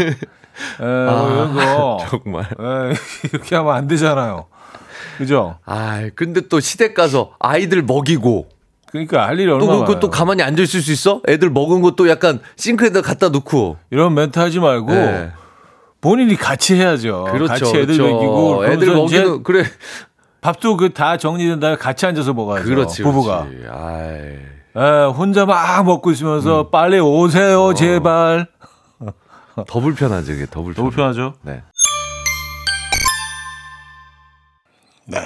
에, 0.81 0.85
뭐 0.85 1.31
이런 1.31 1.55
거 1.55 1.99
정말. 2.11 2.45
에, 2.45 2.95
이렇게 3.33 3.57
하면 3.57 3.75
안 3.75 3.87
되잖아요 3.89 4.47
그죠 5.19 5.57
아, 5.67 6.09
근데 6.15 6.43
또 6.49 6.61
시댁 6.61 6.95
가서 6.95 7.33
아이들 7.39 7.83
먹이고 7.83 8.49
그러니까 8.91 9.27
할 9.27 9.39
일이 9.39 9.47
또 9.49 9.55
얼마나 9.57 9.85
또 9.85 9.93
많아요. 9.93 10.11
가만히 10.11 10.43
앉아 10.43 10.63
있을 10.63 10.81
수 10.81 10.91
있어? 10.93 11.21
애들 11.29 11.51
먹은 11.51 11.81
것도 11.81 12.09
약간 12.09 12.41
싱크에다 12.57 13.03
갖다 13.03 13.29
놓고. 13.29 13.77
이런 13.91 14.15
멘트 14.15 14.39
하지 14.41 14.59
말고 14.59 14.93
네. 14.93 15.31
본인이 16.01 16.35
같이 16.35 16.75
해야죠 16.75 17.25
그렇죠. 17.31 17.47
같이 17.47 17.65
애들 17.77 17.97
그렇죠. 17.99 18.03
먹이고 18.09 18.67
애들 18.67 18.95
먹이는 18.95 19.43
그래. 19.45 19.65
밥도 20.41 20.77
그 20.79 20.93
다 20.93 21.19
정리된 21.19 21.61
다음에 21.61 21.77
같이 21.77 22.05
앉아서 22.07 22.33
먹어야죠 22.33 22.67
그렇지. 22.69 23.03
부부가 23.03 23.45
그렇지. 23.47 23.67
아이. 23.71 24.83
에, 24.83 25.05
혼자 25.13 25.45
막 25.47 25.85
먹고 25.85 26.11
있으면서 26.11 26.63
음. 26.63 26.71
빨리 26.73 26.99
오세요 26.99 27.75
제발 27.75 28.49
더 29.67 29.81
불편하지, 29.81 30.33
그게 30.33 30.47
더 30.51 30.63
불편. 30.63 30.85
너무 30.85 30.95
편하죠 30.95 31.35
네. 31.43 31.63
네. 35.07 35.19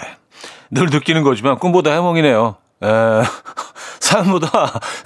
늘 0.71 0.87
느끼는 0.87 1.23
거지만 1.23 1.59
꿈보다 1.59 1.93
해몽이네요. 1.93 2.57
에, 2.83 2.87
사람보다 4.01 4.49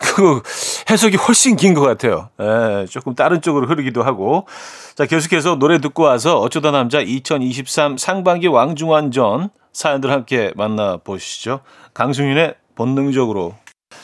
그 0.01 0.43
해석이 0.91 1.17
훨씬 1.17 1.57
긴 1.57 1.75
것 1.75 1.81
같아요. 1.83 2.31
예, 2.41 2.87
조금 2.87 3.14
다른 3.14 3.41
쪽으로 3.41 3.67
흐르기도 3.67 4.03
하고. 4.03 4.47
자, 4.95 5.07
계속해서 5.07 5.57
노래 5.57 5.81
듣고 5.81 6.03
와서 6.05 6.38
어쩌다 6.41 6.71
남자 6.71 7.01
2023 7.01 7.97
상반기 7.99 8.47
왕중환전 8.49 9.51
사연들 9.73 10.11
함께 10.11 10.53
만나보시죠. 10.57 11.61
강승윤의 11.95 12.55
본능적으로. 12.75 13.55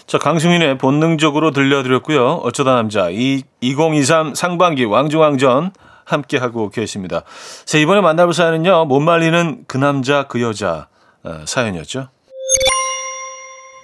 자, 0.07 0.19
강승윤의 0.19 0.79
본능적으로 0.79 1.51
들려드렸고요. 1.51 2.35
어쩌다 2.45 2.75
남자 2.75 3.09
이2023 3.09 4.35
상반기 4.35 4.85
왕중왕전 4.85 5.73
함께 6.05 6.37
하고 6.37 6.69
계십니다. 6.69 7.23
자, 7.65 7.79
이번에 7.79 8.03
만나볼 8.03 8.35
사연은요. 8.35 8.85
못 8.85 9.01
말리는 9.01 9.65
그 9.67 9.79
남자 9.79 10.25
그 10.25 10.43
여자 10.43 10.89
어, 11.23 11.45
사연이었죠. 11.47 12.09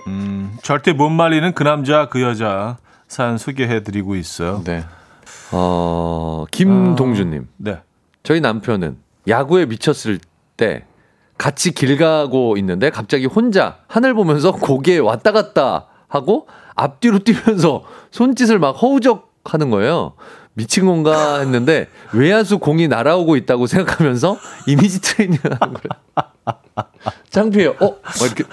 음, 0.09 0.59
절대 0.62 0.92
못 0.92 1.09
말리는 1.09 1.54
그 1.54 1.62
남자 1.62 2.06
그 2.06 2.20
여자 2.20 2.76
사연 3.09 3.38
소개해드리고 3.38 4.14
있어요. 4.16 4.62
네. 4.64 4.85
어, 5.52 6.44
김동준님. 6.50 7.48
네. 7.56 7.80
저희 8.22 8.42
남편은 8.42 8.98
야구에 9.26 9.64
미쳤을 9.64 10.18
때 10.59 10.85
같이 11.38 11.72
길 11.72 11.96
가고 11.96 12.59
있는데 12.59 12.90
갑자기 12.90 13.24
혼자 13.24 13.78
하늘 13.88 14.12
보면서 14.12 14.52
고개 14.52 14.98
왔다 14.98 15.33
갔다 15.33 15.87
하고 16.11 16.46
앞뒤로 16.75 17.20
뛰면서 17.25 17.85
손짓을 18.11 18.59
막 18.59 18.73
허우적 18.73 19.31
하는 19.44 19.70
거예요. 19.70 20.12
미친 20.53 20.85
건가 20.85 21.38
했는데 21.38 21.88
외야수 22.12 22.59
공이 22.59 22.88
날아오고 22.88 23.37
있다고 23.37 23.66
생각하면서 23.66 24.37
이미지 24.66 25.01
트레이닝을 25.01 25.42
하는 25.59 25.75
거예요. 25.75 26.61
창피해요. 27.31 27.70
어? 27.81 27.96
막 28.03 28.27
이렇게 28.27 28.44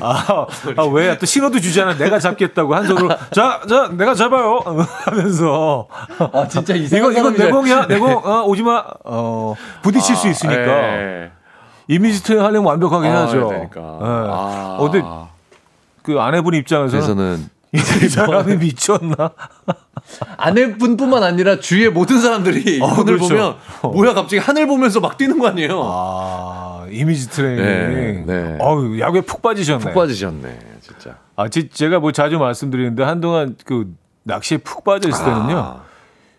아, 0.00 0.46
아, 0.76 0.82
왜? 0.92 1.18
또 1.18 1.26
신호도 1.26 1.60
주잖아. 1.60 1.96
내가 1.96 2.18
잡겠다고 2.18 2.74
한 2.74 2.86
손으로. 2.86 3.08
자, 3.32 3.60
자, 3.68 3.88
내가 3.92 4.14
잡아요. 4.14 4.60
하면서. 5.04 5.88
아 6.32 6.48
진짜 6.48 6.74
이거, 6.74 7.12
이거 7.12 7.30
내 7.30 7.50
공이야. 7.50 7.86
내 7.86 7.98
공, 7.98 8.10
어, 8.12 8.44
오지 8.44 8.62
마. 8.62 8.84
어, 9.04 9.54
부딪힐 9.82 10.16
수 10.16 10.28
있으니까. 10.28 10.62
예. 10.62 11.32
이미지 11.88 12.22
트레이닝 12.22 12.44
하려면 12.44 12.66
완벽하게 12.68 13.08
아, 13.08 13.10
해야죠. 13.10 13.48
그러니까. 13.48 13.80
예. 13.80 14.06
아. 14.06 14.76
어, 14.78 14.90
근데 14.90 15.06
그 16.04 16.20
아내분 16.20 16.52
입장에서는 16.54 17.48
이 17.72 17.78
사람이 17.78 18.58
미쳤나? 18.58 19.30
아내분뿐만 20.36 21.22
아니라 21.24 21.58
주위의 21.58 21.90
모든 21.90 22.20
사람들이 22.20 22.78
어, 22.82 22.92
이분을 22.92 23.16
그렇죠. 23.16 23.28
보면 23.28 23.56
뭐야 23.94 24.12
갑자기 24.12 24.36
하늘 24.36 24.66
보면서 24.66 25.00
막 25.00 25.16
뛰는 25.16 25.38
거 25.38 25.48
아니에요? 25.48 25.80
아, 25.82 26.86
이미지 26.90 27.26
네, 27.28 27.32
트레이닝. 27.32 28.26
네. 28.26 28.58
어우, 28.60 28.98
야구에 29.00 29.22
푹 29.22 29.40
빠지셨네. 29.40 29.82
푹 29.82 29.94
빠지셨네, 29.94 30.58
진짜. 30.82 31.16
아, 31.36 31.48
제, 31.48 31.68
제가 31.68 32.00
뭐 32.00 32.12
자주 32.12 32.38
말씀드리는데 32.38 33.02
한동안 33.02 33.56
그 33.64 33.94
낚시에 34.24 34.58
푹 34.58 34.84
빠져 34.84 35.08
있을 35.08 35.24
때는요. 35.24 35.56
아. 35.56 35.82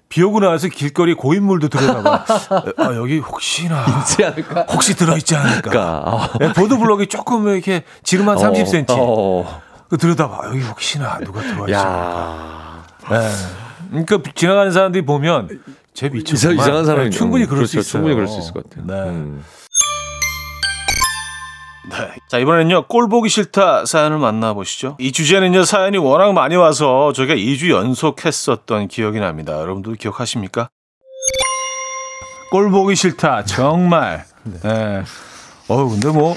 비 0.10 0.22
오고 0.24 0.39
나서 0.39 0.68
길거리 0.68 1.13
고인물도 1.13 1.68
들어가봐. 1.70 2.26
아, 2.78 2.96
여기 2.96 3.20
혹시나. 3.20 3.86
있지 4.00 4.24
않을까? 4.24 4.65
혹시 4.72 4.96
들어있지 4.96 5.36
않을까. 5.36 6.04
아. 6.06 6.30
네, 6.39 6.54
보도블록이 6.54 7.08
조금 7.08 7.48
이렇게 7.48 7.84
지름 8.04 8.30
한 8.30 8.38
30cm. 8.38 8.86
어, 8.91 9.62
그 9.89 9.98
들여다봐. 9.98 10.48
여기 10.50 10.62
혹시나 10.62 11.20
누가 11.20 11.41
들어있지 11.41 11.76
않을까. 11.76 12.84
야. 13.13 13.20
네. 13.20 13.30
그러니까 13.89 14.32
지나가는 14.36 14.72
사람들이 14.72 15.06
보면 15.06 15.48
쟤 15.94 16.08
이상, 16.08 16.18
미쳤구만. 16.18 16.56
이상한 16.58 16.86
사람이 16.86 17.10
네, 17.10 17.10
충분히 17.10 17.46
그럴 17.46 17.65
수 17.68 17.74
그렇죠, 17.74 17.80
있어요. 17.88 17.91
충분히 17.91 18.15
그럴 18.15 18.28
수 18.28 18.39
있을 18.39 18.54
것 18.54 18.70
같아요. 18.70 18.86
네. 18.88 19.10
음. 19.10 19.44
네. 21.89 22.15
자, 22.28 22.38
이번에는요, 22.38 22.88
꼴 22.88 23.08
보기 23.10 23.30
싫다 23.30 23.86
사연을 23.86 24.17
만나보시죠. 24.17 24.98
이 25.00 25.12
주제는요, 25.12 25.63
사연이 25.63 25.98
워낙 25.98 26.34
많이 26.34 26.56
와서 26.56 27.13
저희가 27.13 27.36
2주 27.36 27.69
연속 27.69 28.26
했었던 28.26 28.88
기억이 28.88 29.19
납니다. 29.19 29.60
여러분도 29.60 29.93
기억하십니까? 29.93 30.69
꼴 32.52 32.71
보기 32.71 32.95
싫다, 32.95 33.43
정말. 33.45 34.26
네. 34.43 35.04
어우, 35.67 35.89
근데 35.89 36.10
뭐, 36.10 36.36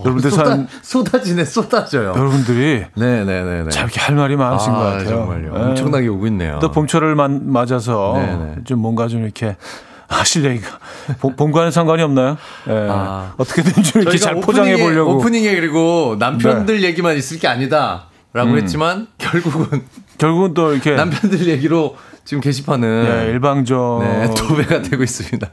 여러분들 0.00 0.30
사연, 0.30 0.68
쏟아지네, 0.82 1.44
쏟아져요. 1.44 2.10
여러분들이 2.16 2.84
네네네네. 2.94 3.70
참 3.70 3.84
이렇게 3.84 4.00
할 4.00 4.16
말이 4.16 4.36
많으신 4.36 4.72
것 4.72 4.78
같아요. 4.78 5.08
정말요. 5.08 5.54
네. 5.54 5.60
엄청나게 5.64 6.08
오고 6.08 6.26
있네요. 6.28 6.58
또 6.60 6.70
봄철을 6.70 7.14
만, 7.14 7.50
맞아서 7.50 8.14
네네. 8.16 8.56
좀 8.64 8.80
뭔가 8.80 9.06
좀 9.06 9.22
이렇게 9.22 9.56
하실 10.14 10.44
얘기가 10.44 10.78
봄, 11.20 11.36
봄과는 11.36 11.70
상관이 11.70 12.02
없나요? 12.02 12.36
예. 12.68 12.88
아. 12.90 13.34
어떻게든 13.36 13.82
좀 13.82 14.02
이렇게 14.02 14.18
잘 14.18 14.36
포장해 14.36 14.76
보려고. 14.76 15.12
네. 15.12 15.16
오프닝에 15.16 15.54
그리고 15.54 16.16
남편들 16.18 16.82
얘기만 16.82 17.16
있을 17.16 17.38
게 17.38 17.48
아니다 17.48 18.06
라고 18.32 18.50
음. 18.50 18.56
했지만 18.58 19.06
결국은 19.18 19.84
결국은 20.18 20.54
또 20.54 20.72
이렇게 20.72 20.92
남편들 20.92 21.46
얘기로 21.46 21.96
지금 22.24 22.40
게시판은 22.40 23.26
예, 23.26 23.30
일방적이긴 23.32 24.20
네, 24.20 24.34
도배가 24.34 24.82
되고 24.82 25.02
있습니다. 25.02 25.50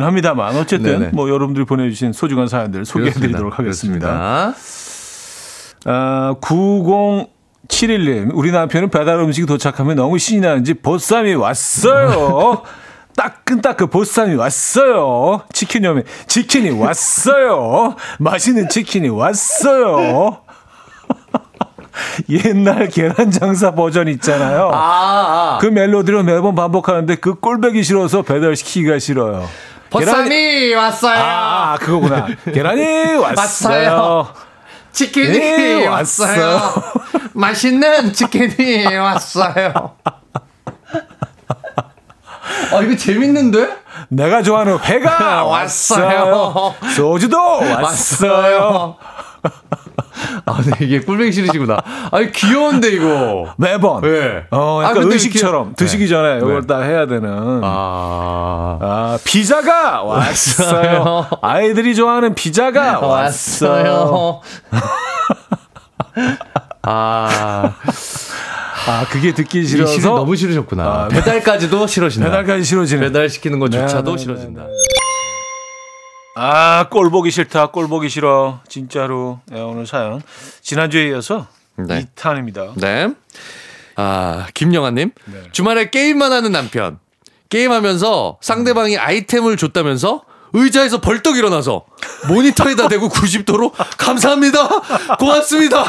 합니다만 0.00 0.56
어쨌든 0.56 1.00
네네. 1.00 1.10
뭐 1.12 1.28
여러분들이 1.28 1.64
보내주신 1.64 2.12
소중한 2.12 2.46
사연들 2.46 2.84
소개해드리도록 2.84 3.58
하겠습니다. 3.58 4.54
아, 5.86 6.34
9071님, 6.40 8.30
우리 8.32 8.52
남편은 8.52 8.90
배달 8.90 9.18
음식이 9.18 9.46
도착하면 9.46 9.96
너무 9.96 10.18
신이 10.18 10.40
나는지 10.40 10.74
보쌈이 10.74 11.34
왔어요. 11.34 12.62
따끈따끈 13.16 13.88
보쌈이 13.90 14.34
왔어요. 14.34 15.42
치킨 15.52 15.84
요면 15.84 16.04
치킨이 16.26 16.70
왔어요. 16.70 17.96
맛있는 18.18 18.68
치킨이 18.68 19.08
왔어요. 19.08 20.40
옛날 22.28 22.88
계란 22.88 23.30
장사 23.30 23.72
버전 23.74 24.08
있잖아요. 24.08 24.70
아, 24.72 25.56
아. 25.56 25.58
그 25.60 25.66
멜로디를 25.66 26.24
매번 26.24 26.54
반복하는데 26.54 27.16
그 27.16 27.34
꼴배기 27.34 27.82
싫어서 27.82 28.22
배달시키기가 28.22 28.98
싫어요. 28.98 29.48
보쌈이 29.90 30.74
왔어요. 30.74 31.16
아, 31.16 31.76
그거구나. 31.80 32.26
계란이 32.52 33.14
왔어요. 33.14 33.90
왔어요. 33.90 34.28
치킨이 34.90 35.38
네, 35.38 35.86
왔어요. 35.86 36.40
왔어요. 36.40 36.82
맛있는 37.32 38.12
치킨이 38.12 38.86
왔어요. 38.96 39.96
아 42.74 42.80
이거 42.82 42.96
재밌는데? 42.96 43.68
내가 44.08 44.42
좋아하는 44.42 44.78
회가 44.78 45.44
왔어요. 45.46 46.74
소주도 46.96 47.38
왔어요. 47.60 48.96
아, 50.46 50.60
네, 50.62 50.72
이게 50.86 51.00
꿀뱅이 51.00 51.32
싫으시구나. 51.32 51.78
아니 52.10 52.30
귀여운데 52.32 52.88
이거. 52.88 53.52
매번. 53.56 54.00
네. 54.02 54.44
어, 54.50 54.80
아, 54.80 54.84
약간 54.84 55.02
근데 55.02 55.14
의식처럼 55.16 55.62
이렇게- 55.68 55.76
드시기 55.84 56.04
네. 56.04 56.08
전에 56.08 56.38
이걸 56.38 56.60
네. 56.62 56.66
딱 56.66 56.82
해야 56.82 57.06
되는. 57.06 57.60
아. 57.62 58.78
아, 58.80 59.18
피자가 59.24 60.02
왔어요. 60.02 60.82
왔어요. 60.82 61.26
아이들이 61.42 61.94
좋아하는 61.94 62.34
피자가 62.34 63.00
왔어요. 63.00 64.40
왔어요. 64.40 64.40
아, 66.82 67.72
아, 68.86 69.06
그게 69.08 69.32
듣기 69.32 69.64
싫어서 69.66 69.98
너무 70.00 70.36
싫으셨구나. 70.36 70.84
아, 70.84 71.08
배달까지도 71.08 71.86
싫어진다. 71.86 72.28
배달까지 72.28 72.64
싫어지네. 72.64 73.00
배달 73.00 73.30
시키는 73.30 73.58
것조차도 73.58 74.10
네, 74.10 74.16
네, 74.16 74.22
싫어진다. 74.22 74.66
아, 76.36 76.88
꼴 76.90 77.10
보기 77.10 77.30
싫다. 77.30 77.66
꼴 77.68 77.88
보기 77.88 78.08
싫어. 78.08 78.60
진짜로. 78.68 79.40
네, 79.46 79.60
오늘 79.60 79.86
사연. 79.86 80.20
지난주에 80.60 81.08
이어서 81.08 81.46
네. 81.76 82.06
2탄입니다. 82.14 82.72
네. 82.76 83.08
아, 83.96 84.46
김영아님. 84.52 85.12
네. 85.26 85.42
주말에 85.52 85.88
게임만 85.90 86.32
하는 86.32 86.52
남편. 86.52 86.98
게임하면서 87.48 88.38
상대방이 88.40 88.98
아이템을 88.98 89.56
줬다면서 89.56 90.24
의자에서 90.52 91.00
벌떡 91.00 91.36
일어나서 91.36 91.84
모니터에다 92.28 92.88
대고 92.88 93.08
90도로 93.10 93.72
감사합니다. 93.96 94.68
고맙습니다. 95.18 95.84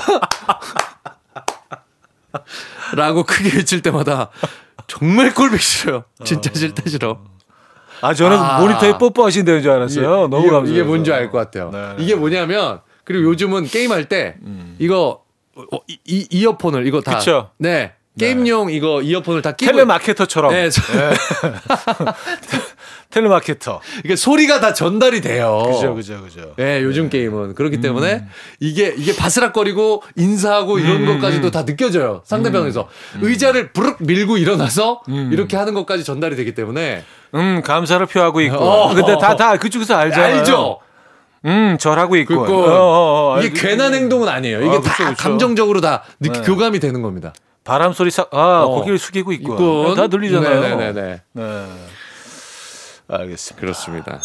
라고 2.95 3.23
크게 3.23 3.57
외칠 3.57 3.81
때마다 3.81 4.29
정말 4.87 5.33
꼴보기 5.33 5.61
싫어요. 5.61 6.03
진짜 6.23 6.51
싫다 6.53 6.83
싫어. 6.89 7.19
아, 8.01 8.13
저는 8.13 8.37
아. 8.37 8.59
모니터에 8.59 8.97
뽀뽀하신다는 8.97 9.61
줄 9.61 9.71
알았어요. 9.71 10.27
너무 10.27 10.39
이게, 10.43 10.49
감사해요. 10.51 10.73
이게 10.75 10.83
뭔지 10.83 11.11
알 11.13 11.31
것 11.31 11.37
같아요. 11.39 11.69
네. 11.71 11.77
음. 11.79 11.95
이게 11.99 12.15
뭐냐면 12.15 12.81
그리고 13.03 13.25
요즘은 13.31 13.65
게임 13.67 13.91
할 13.91 14.05
때 14.09 14.35
이거 14.79 15.23
어, 15.55 15.77
이, 15.87 15.97
이 16.05 16.27
이 16.31 16.45
어폰을 16.45 16.85
이거 16.87 17.01
다 17.01 17.17
그쵸. 17.19 17.51
네. 17.57 17.93
게임용 18.17 18.71
이거 18.71 19.01
이어폰을 19.01 19.41
다 19.41 19.51
끼고 19.51 19.69
텔레마케터처럼. 19.73 20.51
네, 20.53 20.69
소- 20.69 20.81
텔레마케터. 23.09 23.79
이게 24.03 24.15
소리가 24.15 24.59
다 24.59 24.73
전달이 24.73 25.21
돼요. 25.21 25.63
그죠, 25.65 25.95
그죠, 25.95 26.21
그죠. 26.21 26.53
네, 26.57 26.81
요즘 26.81 27.09
게임은 27.09 27.55
그렇기 27.55 27.81
때문에 27.81 28.13
음. 28.15 28.27
이게 28.59 28.93
이게 28.97 29.15
바스락거리고 29.15 30.03
인사하고 30.15 30.79
이런 30.79 31.05
것까지도 31.05 31.51
다 31.51 31.65
느껴져요. 31.65 32.21
상대방에서 32.25 32.87
음. 33.15 33.19
의자를 33.21 33.71
부르륵 33.71 33.97
밀고 34.01 34.37
일어나서 34.37 35.01
이렇게 35.31 35.57
하는 35.57 35.73
것까지 35.73 36.03
전달이 36.03 36.35
되기 36.35 36.53
때문에 36.53 37.03
음, 37.35 37.61
감사를 37.63 38.05
표하고 38.05 38.41
있고. 38.41 38.57
어. 38.57 38.93
근데 38.93 39.17
다, 39.17 39.35
다 39.35 39.57
그쪽에서 39.57 39.95
알잖아요. 39.95 40.37
알죠. 40.37 40.79
음, 41.45 41.77
절하고 41.79 42.15
있고. 42.17 42.41
그리고 42.41 42.63
어, 42.63 42.69
어, 42.71 43.35
어. 43.37 43.41
이게 43.41 43.49
괜한 43.59 43.93
행동은 43.93 44.27
아니에요. 44.27 44.61
이게 44.61 44.77
아, 44.77 44.81
다 44.81 44.91
그쵸, 44.91 45.09
그쵸. 45.11 45.15
감정적으로 45.15 45.79
다 45.81 46.03
느끼, 46.19 46.39
네. 46.39 46.45
교감이 46.45 46.79
되는 46.79 47.01
겁니다. 47.01 47.33
바람 47.63 47.93
소리 47.93 48.09
싹, 48.11 48.29
아, 48.33 48.63
어. 48.63 48.75
고개를 48.75 48.97
숙이고 48.97 49.31
있고. 49.33 49.95
다 49.95 50.07
들리잖아요. 50.07 50.61
네네네. 50.61 51.21
네. 51.33 51.65
알겠습니다. 53.07 53.61
그렇습니다. 53.61 54.19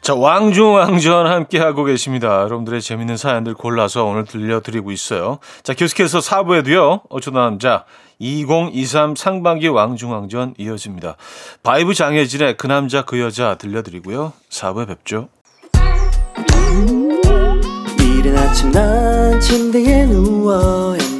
자, 0.00 0.14
왕중왕전 0.14 1.26
함께 1.26 1.58
하고 1.58 1.84
계십니다. 1.84 2.40
여러분들의 2.40 2.80
재밌는 2.80 3.16
사연들 3.16 3.54
골라서 3.54 4.04
오늘 4.04 4.24
들려드리고 4.24 4.92
있어요. 4.92 5.38
자, 5.62 5.74
계속해서 5.74 6.20
4부에도요. 6.20 7.02
어쩌다 7.10 7.40
남자 7.40 7.84
2023 8.18 9.14
상반기 9.14 9.68
왕중왕전 9.68 10.54
이어집니다. 10.56 11.16
바이브 11.62 11.94
장혜진의 11.94 12.56
그 12.56 12.66
남자 12.66 13.02
그 13.02 13.20
여자 13.20 13.56
들려드리고요. 13.56 14.32
4부에 14.48 14.88
뵙죠. 14.88 15.28
이른 17.98 18.36
아침 18.36 18.72
난 18.72 19.38
침대에 19.40 20.06
누워 20.06 20.96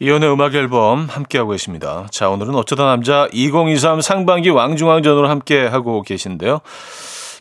이연의 0.00 0.32
음악 0.32 0.54
앨범 0.54 1.06
함께하고 1.06 1.50
계십니다. 1.50 2.06
자, 2.12 2.30
오늘은 2.30 2.54
어쩌다 2.54 2.84
남자 2.84 3.28
2023 3.32 4.00
상반기 4.00 4.48
왕중왕전으로 4.48 5.28
함께하고 5.28 6.02
계신데요. 6.02 6.60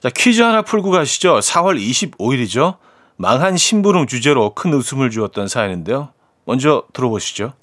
자, 0.02 0.10
퀴즈 0.10 0.42
하나 0.42 0.64
풀고 0.64 0.90
가시죠. 0.90 1.38
4월 1.38 1.80
25일이죠. 1.80 2.78
망한 3.18 3.58
심부름 3.58 4.08
주제로 4.08 4.56
큰 4.56 4.74
웃음을 4.74 5.12
주었던 5.12 5.48
사연인데요. 5.48 6.10
먼저 6.46 6.84
들어보시죠. 6.94 7.54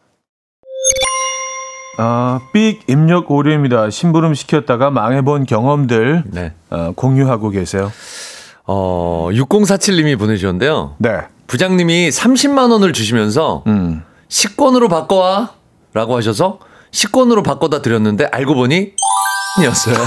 아, 1.99 2.41
삑 2.53 2.83
입력 2.89 3.31
오류입니다. 3.33 3.91
심부름 3.91 4.35
시켰다가 4.35 4.91
망해본 4.91 5.47
경험들 5.47 6.25
네. 6.27 6.53
어, 6.71 6.93
공유하고 6.95 7.51
계세요. 7.51 7.91
어, 8.65 9.29
6047님이 9.33 10.17
보내주셨는데요. 10.19 10.97
네. 10.99 11.11
부장님이 11.49 12.11
30만 12.11 12.71
원을 12.71 12.93
주시면서 12.93 13.65
음. 13.67 14.03
식권으로 14.35 14.89
바꿔와 14.89 15.55
라고 15.93 16.17
하셔서 16.17 16.59
식권으로 16.91 17.45
바꿔다 17.45 17.83
드렸는데 17.83 18.25
알고 18.33 18.57
보니 18.57 18.97
이었어요. 19.63 19.95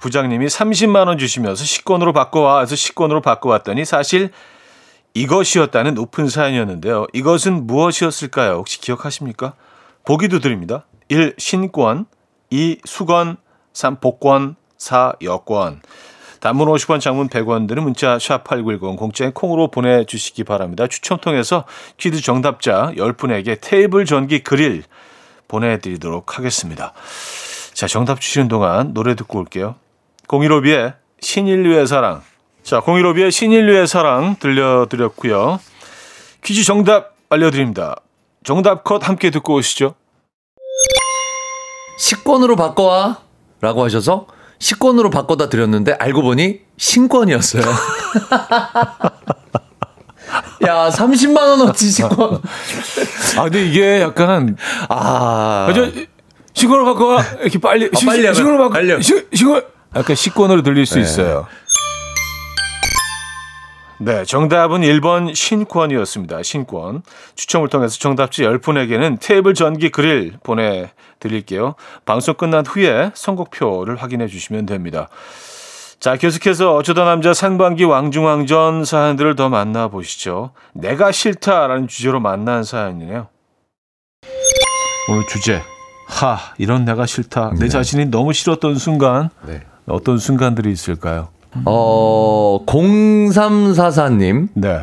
부장님이 0.00 0.46
30만 0.46 1.08
원 1.08 1.18
주시면서 1.18 1.64
식권으로 1.64 2.12
바꿔와 2.12 2.60
해서 2.60 2.76
식권으로 2.76 3.20
바꿔왔더니 3.20 3.84
사실 3.84 4.30
이것이었다는 5.14 5.98
오픈 5.98 6.28
사연이었는데요. 6.28 7.08
이것은 7.12 7.66
무엇이었을까요? 7.66 8.52
혹시 8.52 8.80
기억하십니까? 8.80 9.54
보기도 10.04 10.38
드립니다. 10.38 10.86
1. 11.08 11.34
신권 11.38 12.06
2. 12.50 12.78
수건 12.84 13.38
3. 13.72 13.96
복권 13.96 14.54
4. 14.78 15.14
여권 15.22 15.82
단문 16.42 16.66
50원 16.66 16.98
장문 16.98 17.28
100원 17.28 17.68
드는 17.68 17.84
문자 17.84 18.18
샵 18.18 18.42
8910 18.42 18.98
공짜인 18.98 19.30
콩으로 19.30 19.68
보내주시기 19.68 20.42
바랍니다. 20.42 20.88
추첨 20.88 21.18
통해서 21.18 21.64
퀴즈 21.98 22.20
정답자 22.20 22.90
10분에게 22.96 23.58
테이블 23.60 24.04
전기 24.06 24.40
그릴 24.40 24.82
보내드리도록 25.46 26.36
하겠습니다. 26.36 26.94
자, 27.74 27.86
정답 27.86 28.20
주시는 28.20 28.48
동안 28.48 28.92
노래 28.92 29.14
듣고 29.14 29.38
올게요. 29.38 29.76
015B의 30.26 30.94
신인류의 31.20 31.86
사랑. 31.86 32.22
자, 32.64 32.80
015B의 32.80 33.30
신인류의 33.30 33.86
사랑 33.86 34.34
들려드렸고요. 34.40 35.60
퀴즈 36.42 36.64
정답 36.64 37.14
알려드립니다. 37.28 37.94
정답 38.42 38.82
컷 38.82 39.08
함께 39.08 39.30
듣고 39.30 39.54
오시죠. 39.54 39.94
식권으로 41.98 42.56
바꿔와 42.56 43.20
라고 43.60 43.84
하셔서 43.84 44.26
식권으로 44.62 45.10
바꿔다 45.10 45.48
드렸는데 45.48 45.96
알고 45.98 46.22
보니 46.22 46.60
신권이었어요. 46.76 47.64
야, 50.64 50.88
30만 50.88 51.36
원어치 51.36 51.90
식권. 51.90 52.40
아, 53.36 53.42
근데 53.42 53.66
이게 53.66 54.00
약간 54.00 54.56
아. 54.88 55.66
아, 55.68 55.72
저 55.74 55.90
시골 56.54 56.84
바꿔 56.84 57.20
이렇게 57.40 57.58
빨리 57.58 57.90
시, 57.92 58.06
빨리 58.06 58.32
시골 58.32 58.56
바꿔. 58.56 59.00
시, 59.00 59.26
시골 59.32 59.66
약간 59.96 60.14
식권으로 60.14 60.62
들릴 60.62 60.86
수 60.86 60.94
네. 60.94 61.00
있어요. 61.00 61.48
네, 64.04 64.24
정답은 64.24 64.80
1번 64.80 65.32
신권이었습니다. 65.32 66.42
신권. 66.42 67.02
추첨을 67.36 67.68
통해서 67.68 68.00
정답지 68.00 68.42
10분에게는 68.42 69.18
테이블 69.20 69.54
전기 69.54 69.90
그릴 69.90 70.32
보내드릴게요. 70.42 71.76
방송 72.04 72.34
끝난 72.34 72.66
후에 72.66 73.12
선곡표를 73.14 73.94
확인해 73.94 74.26
주시면 74.26 74.66
됩니다. 74.66 75.08
자, 76.00 76.16
계속해서 76.16 76.74
어쩌다 76.74 77.04
남자 77.04 77.32
상반기 77.32 77.84
왕중왕전 77.84 78.84
사연들을 78.84 79.36
더 79.36 79.48
만나보시죠. 79.48 80.50
내가 80.72 81.12
싫다라는 81.12 81.86
주제로 81.86 82.18
만난 82.18 82.64
사연이네요. 82.64 83.28
오늘 85.10 85.26
주제. 85.28 85.62
하, 86.08 86.38
이런 86.58 86.84
내가 86.84 87.06
싫다. 87.06 87.50
내 87.52 87.66
네. 87.66 87.68
자신이 87.68 88.06
너무 88.06 88.32
싫었던 88.32 88.74
순간. 88.74 89.30
네. 89.46 89.60
어떤 89.86 90.18
순간들이 90.18 90.72
있을까요? 90.72 91.28
어, 91.64 92.60
0344님. 92.66 94.48
네. 94.54 94.80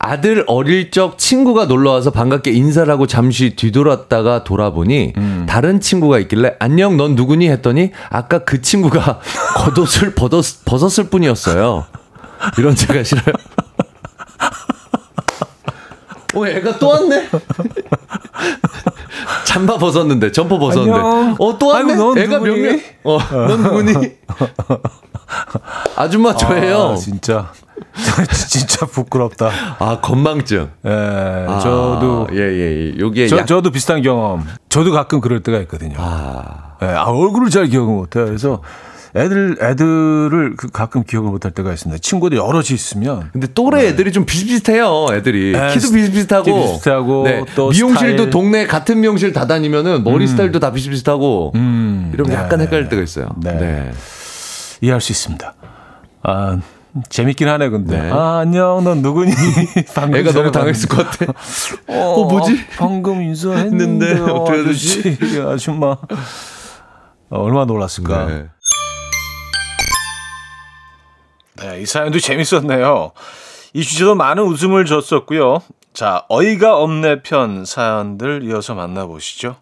아들 0.00 0.44
어릴 0.46 0.92
적 0.92 1.18
친구가 1.18 1.64
놀러 1.66 1.90
와서 1.90 2.10
반갑게 2.12 2.52
인사를 2.52 2.88
하고 2.92 3.08
잠시 3.08 3.56
뒤돌았다가 3.56 4.44
돌아보니 4.44 5.12
다른 5.48 5.80
친구가 5.80 6.20
있길래 6.20 6.54
안녕 6.60 6.96
넌 6.96 7.16
누구니 7.16 7.48
했더니 7.50 7.90
아까 8.08 8.38
그 8.44 8.62
친구가 8.62 9.18
겉옷을 9.74 10.14
벗었, 10.14 10.64
벗었을 10.64 11.08
뿐이었어요. 11.10 11.86
이런 12.58 12.76
제가 12.76 13.02
싫어요. 13.02 13.34
어, 16.36 16.46
애가 16.46 16.78
또 16.78 16.88
왔네? 16.88 17.28
잠바 19.46 19.78
벗었는데, 19.78 20.30
점퍼 20.30 20.58
벗었는데. 20.58 21.00
어, 21.38 21.58
또 21.58 21.66
왔네? 21.68 21.92
아이고, 21.94 22.14
넌 22.14 22.18
애가 22.18 22.38
몇 22.38 22.46
누구니? 22.46 22.62
명? 22.62 22.80
어, 23.02 23.18
넌 23.48 23.62
누구니? 23.62 23.92
아줌마 25.96 26.34
저예요. 26.34 26.92
아, 26.92 26.96
진짜. 26.96 27.52
진짜 28.48 28.86
부끄럽다. 28.86 29.50
아, 29.78 29.98
건망증. 30.00 30.68
예, 30.84 30.90
아, 30.90 31.58
저도 31.60 32.28
예, 32.32 32.38
예, 32.38 32.92
예. 32.94 32.98
요게 32.98 33.28
저, 33.28 33.38
약- 33.38 33.46
저도 33.46 33.70
비슷한 33.70 34.02
경험. 34.02 34.44
저도 34.68 34.92
가끔 34.92 35.20
그럴 35.20 35.42
때가 35.42 35.58
있거든요. 35.60 35.94
아, 35.98 36.76
예, 36.82 36.86
아, 36.86 37.04
얼굴을 37.04 37.50
잘 37.50 37.66
기억을 37.66 37.94
못해요. 37.94 38.26
그래서 38.26 38.62
애들 39.16 39.56
애들을 39.62 40.54
그 40.56 40.68
가끔 40.70 41.02
기억을 41.02 41.30
못할 41.30 41.50
때가 41.50 41.72
있습니다. 41.72 41.98
친구들 42.02 42.36
여럿이 42.36 42.66
있으면 42.72 43.30
근데 43.32 43.46
또래 43.54 43.86
애들이 43.86 44.12
좀 44.12 44.26
비슷비슷해요. 44.26 45.06
애들이 45.12 45.52
네, 45.52 45.68
키도 45.72 45.90
비슷비슷하고, 45.92 46.44
키 46.44 46.52
비슷하고 46.72 47.24
또 47.54 47.70
미용실도 47.70 48.16
스타일. 48.24 48.30
동네 48.30 48.66
같은 48.66 49.00
미용실 49.00 49.32
다 49.32 49.46
다니면은 49.46 50.04
머리 50.04 50.26
스타일도 50.26 50.60
다 50.60 50.72
비슷비슷하고 50.72 51.52
음, 51.54 52.10
이러면 52.12 52.32
네, 52.36 52.38
약간 52.42 52.58
네, 52.58 52.64
헷갈릴 52.66 52.84
네. 52.84 52.90
때가 52.90 53.02
있어요. 53.02 53.28
네. 53.42 53.90
네. 54.80 54.86
이해할 54.86 55.00
수 55.00 55.12
있습니다. 55.12 55.54
아 56.22 56.58
재밌긴 57.08 57.48
하네 57.48 57.68
근데. 57.68 58.00
네. 58.00 58.10
아 58.10 58.38
안녕 58.38 58.82
넌 58.84 59.02
누구니? 59.02 59.32
방금 59.94 60.18
애가 60.18 60.32
너무 60.32 60.50
당했을 60.50 60.88
것 60.88 61.08
같아. 61.08 61.32
어, 61.88 62.24
뭐지? 62.24 62.66
방금 62.76 63.22
인사했는데 63.22 64.06
했는데 64.06 64.30
어떻게? 64.30 64.60
아저씨 64.60 65.18
아줌마 65.46 65.86
어, 67.30 67.42
얼마나 67.42 67.64
놀랐을까. 67.66 68.26
네. 68.26 68.46
네, 71.60 71.80
이 71.80 71.86
사연도 71.86 72.20
재밌었네요. 72.20 73.12
이 73.74 73.82
주제도 73.82 74.14
많은 74.14 74.44
웃음을 74.44 74.84
줬었고요. 74.84 75.60
자, 75.92 76.24
어이가 76.28 76.78
없네 76.78 77.22
편 77.22 77.64
사연들 77.64 78.44
이어서 78.44 78.74
만나보시죠. 78.74 79.56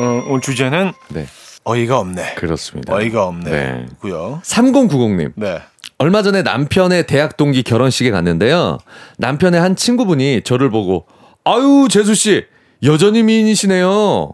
어, 0.00 0.22
오늘 0.28 0.40
주제는 0.42 0.92
네, 1.08 1.26
어이가 1.68 1.98
없네. 1.98 2.34
그렇습니다. 2.34 2.94
어이가 2.94 3.26
없네. 3.26 3.50
네. 3.50 3.86
고요. 4.00 4.40
3090님. 4.42 5.32
네. 5.36 5.60
얼마 5.98 6.22
전에 6.22 6.42
남편의 6.42 7.06
대학 7.06 7.36
동기 7.36 7.62
결혼식에 7.62 8.10
갔는데요. 8.10 8.78
남편의 9.18 9.60
한 9.60 9.76
친구분이 9.76 10.42
저를 10.44 10.70
보고 10.70 11.06
아유 11.44 11.88
재수 11.90 12.14
씨 12.14 12.46
여전히 12.84 13.22
미인이시네요 13.22 14.32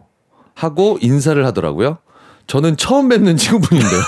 하고 0.55 0.99
인사를 1.01 1.45
하더라고요. 1.45 1.99
저는 2.47 2.77
처음 2.77 3.09
뵙는 3.09 3.37
친구분인데요. 3.37 4.01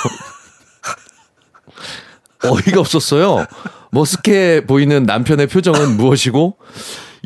어이가 2.45 2.81
없었어요. 2.81 3.47
머쓱해 3.93 4.69
보이는 4.69 5.03
남편의 5.03 5.49
표정은 5.49 5.97
무엇이고 5.97 6.59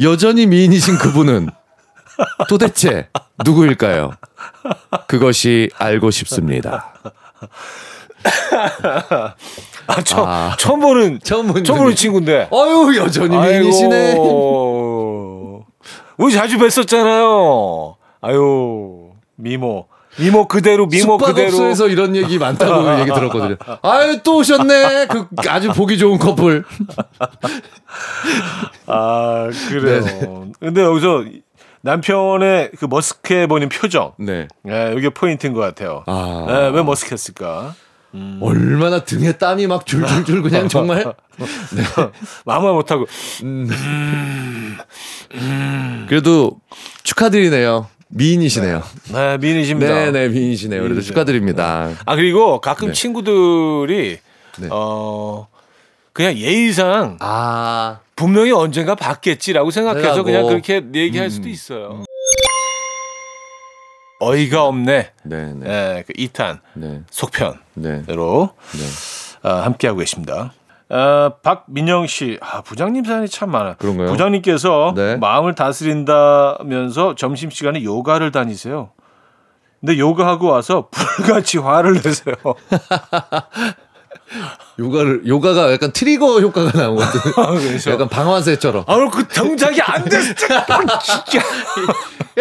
여전히 0.00 0.46
미인이신 0.46 0.96
그분은 0.96 1.50
도대체 2.48 3.08
누구일까요? 3.44 4.12
그것이 5.06 5.70
알고 5.78 6.10
싶습니다. 6.10 6.92
아, 9.86 10.02
처음, 10.04 10.28
아. 10.28 10.56
처음 10.58 10.80
보는 10.80 11.20
처음 11.22 11.46
보는 11.48 11.64
처음 11.64 11.78
보는 11.78 11.94
친구인데. 11.96 12.48
어유 12.52 12.96
여전히 12.98 13.36
미인이시네. 13.36 14.16
우리 16.18 16.32
자주 16.34 16.58
뵀었잖아요. 16.58 17.96
아유 18.20 19.10
미모 19.36 19.86
미모 20.18 20.46
그대로 20.48 20.86
미모 20.86 21.16
그대로. 21.16 21.50
숙박업소에서 21.50 21.88
이런 21.88 22.14
얘기 22.14 22.38
많다고 22.38 22.92
얘기 23.00 23.10
들었거든요. 23.10 23.56
아유 23.82 24.20
또 24.22 24.36
오셨네. 24.38 25.06
그 25.06 25.26
아주 25.48 25.72
보기 25.72 25.96
좋은 25.98 26.18
커플. 26.18 26.64
아 28.86 29.48
그래요. 29.68 30.00
네. 30.04 30.52
근데 30.60 30.82
여기서 30.82 31.24
남편의 31.82 32.72
그 32.78 32.84
머스크해 32.86 33.46
보이는 33.46 33.68
표정. 33.68 34.12
네. 34.18 34.48
네, 34.62 34.94
이게 34.98 35.08
포인트인 35.10 35.52
것 35.54 35.60
같아요. 35.60 36.04
아. 36.06 36.44
네, 36.46 36.68
왜 36.76 36.82
머스크했을까? 36.82 37.74
얼마나 38.40 39.04
등에 39.04 39.32
땀이 39.32 39.68
막 39.68 39.86
줄줄줄 39.86 40.42
그냥 40.42 40.66
정말 40.68 41.14
마음을 42.44 42.72
못하고 42.72 43.06
그래도 46.08 46.60
축하드리네요. 47.04 47.86
미인이시네요. 48.08 48.82
네 49.12 49.38
미인이십니다. 49.38 49.94
네 49.94 50.10
네 50.10 50.28
미인이시네요. 50.28 50.82
그래도. 50.82 51.00
축하드립니다. 51.00 51.90
아 52.04 52.16
그리고 52.16 52.60
가끔 52.60 52.88
네. 52.88 52.92
친구들이 52.94 54.18
네. 54.58 54.68
어 54.72 55.46
그냥 56.12 56.34
예의상 56.36 57.18
아 57.20 58.00
분명히 58.20 58.52
언젠가 58.52 58.94
받겠지라고 58.94 59.70
생각해서 59.70 60.02
생각하고. 60.14 60.24
그냥 60.24 60.46
그렇게 60.46 60.82
얘기할 60.94 61.30
수도 61.30 61.48
있어요. 61.48 62.04
어이가 64.22 64.64
없네. 64.66 65.12
네 65.24 65.52
네 65.54 65.54
네, 65.54 66.04
그 66.06 66.12
2탄 66.12 66.60
네 66.74 67.00
속편으로 67.10 67.56
네. 67.74 68.02
네. 68.02 68.14
아, 69.42 69.62
함께하고 69.62 70.00
계십니다. 70.00 70.52
아, 70.90 71.30
박민영 71.42 72.06
씨, 72.06 72.36
아, 72.42 72.60
부장님 72.60 73.04
사연이 73.04 73.28
참 73.28 73.50
많아요. 73.50 73.76
그런가요? 73.78 74.08
부장님께서 74.08 74.92
네. 74.94 75.16
마음을 75.16 75.54
다스린다면서 75.54 77.14
점심 77.14 77.50
시간에 77.50 77.82
요가를 77.82 78.30
다니세요. 78.32 78.90
근데 79.80 79.98
요가하고 79.98 80.48
와서 80.48 80.90
불같이 80.92 81.56
화를 81.56 81.94
내세요. 82.04 82.34
요가를 84.80 85.26
요가가 85.26 85.70
약간 85.72 85.92
트리거 85.92 86.40
효과가 86.40 86.72
나온 86.72 86.96
것 86.96 87.02
같은. 87.02 87.32
아, 87.36 87.50
그래서 87.50 87.90
약간 87.90 88.08
방아쇠처럼. 88.08 88.84
아, 88.86 89.08
그 89.10 89.28
동작이 89.28 89.80
안 89.82 90.04
됐어. 90.06 90.32
진짜. 90.34 91.38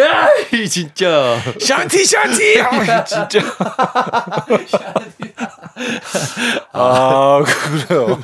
야, 0.00 0.28
이 0.54 0.66
진짜. 0.66 1.38
샨티 1.60 2.04
샨티. 2.06 2.60
아, 2.60 3.04
진짜. 3.04 3.40
아, 6.72 7.42
그래요. 7.44 8.18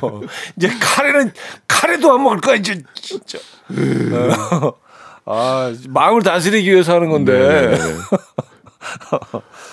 이제 0.55 0.69
카레는 0.79 1.31
카레도 1.67 2.11
안 2.13 2.23
먹을 2.23 2.41
거야 2.41 2.55
이제 2.55 2.81
진짜. 2.95 3.37
어. 3.69 4.73
아, 5.25 5.71
마음을 5.89 6.23
다스리기 6.23 6.71
위해서 6.71 6.95
하는 6.95 7.09
건데. 7.09 7.77
네. 7.77 7.77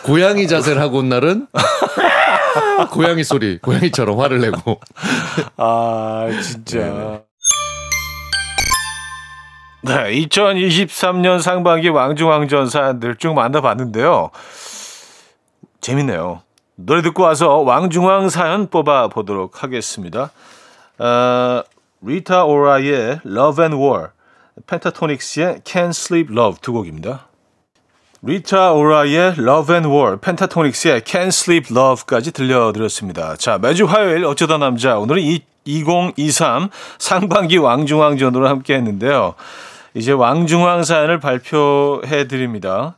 고양이 0.03 0.47
자세를 0.49 0.83
하고 0.83 0.99
온 0.99 1.09
날은 1.09 1.47
고양이 2.91 3.25
소리, 3.25 3.59
고양이처럼 3.59 4.19
화를 4.21 4.41
내고. 4.41 4.81
아, 5.57 6.29
진짜. 6.43 7.23
네, 9.83 10.13
2023년 10.13 11.43
상반기 11.43 11.89
왕중왕전 11.89 12.71
사연들 12.71 13.17
쭉 13.17 13.35
만나봤는데요. 13.35 14.31
재밌네요. 15.81 16.41
노래 16.77 17.03
듣고 17.03 17.23
와서 17.23 17.59
왕중왕 17.59 18.31
사연 18.31 18.69
뽑아 18.69 19.09
보도록 19.09 19.63
하겠습니다. 19.63 20.31
어, 20.99 21.63
리타 22.01 22.45
오라의 22.45 23.21
Love 23.27 23.65
and 23.65 23.77
War, 23.77 24.09
펜타토닉스의 24.67 25.61
Can't 25.65 25.91
Sleep 25.91 26.33
Love 26.33 26.61
두 26.63 26.73
곡입니다. 26.73 27.27
리타 28.27 28.73
오라의 28.73 29.35
Love 29.39 29.75
and 29.75 29.87
War, 29.87 30.17
펜타토닉스의 30.19 31.03
Can't 31.03 31.27
Sleep 31.27 31.69
Love까지 31.71 32.33
들려드렸습니다. 32.33 33.37
자, 33.37 33.59
매주 33.59 33.85
화요일 33.85 34.25
어쩌다 34.25 34.57
남자, 34.57 34.99
오늘은 34.99 35.21
이, 35.21 35.43
2023 35.67 36.71
상반기 36.99 37.59
왕중왕전으로 37.59 38.49
함께 38.49 38.77
했는데요. 38.77 39.35
이제 39.93 40.13
왕중왕 40.13 40.85
사연을 40.85 41.21
발표해 41.21 42.27
드립니다. 42.27 42.97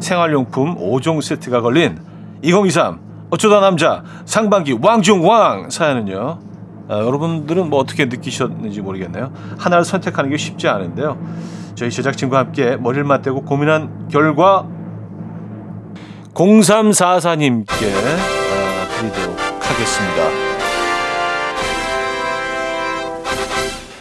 생활용품 0.00 0.76
5종 0.78 1.20
세트가 1.20 1.60
걸린 1.60 1.98
2023 2.40 3.28
어쩌다 3.28 3.60
남자 3.60 4.02
상반기 4.24 4.74
왕중왕 4.80 5.68
사연은요. 5.68 6.51
아, 6.92 6.98
여러분들은 6.98 7.70
뭐 7.70 7.80
어떻게 7.80 8.04
느끼셨는지 8.04 8.82
모르겠네요. 8.82 9.32
하나를 9.56 9.82
선택하는 9.82 10.28
게 10.28 10.36
쉽지 10.36 10.68
않은데요. 10.68 11.18
저희 11.74 11.90
제작진과 11.90 12.38
함께 12.38 12.76
머리를 12.76 13.02
맞대고 13.04 13.44
고민한 13.44 14.08
결과 14.10 14.68
0344님께 16.34 17.70
아, 17.70 18.88
드리도록 18.98 19.38
하겠습니다. 19.38 20.52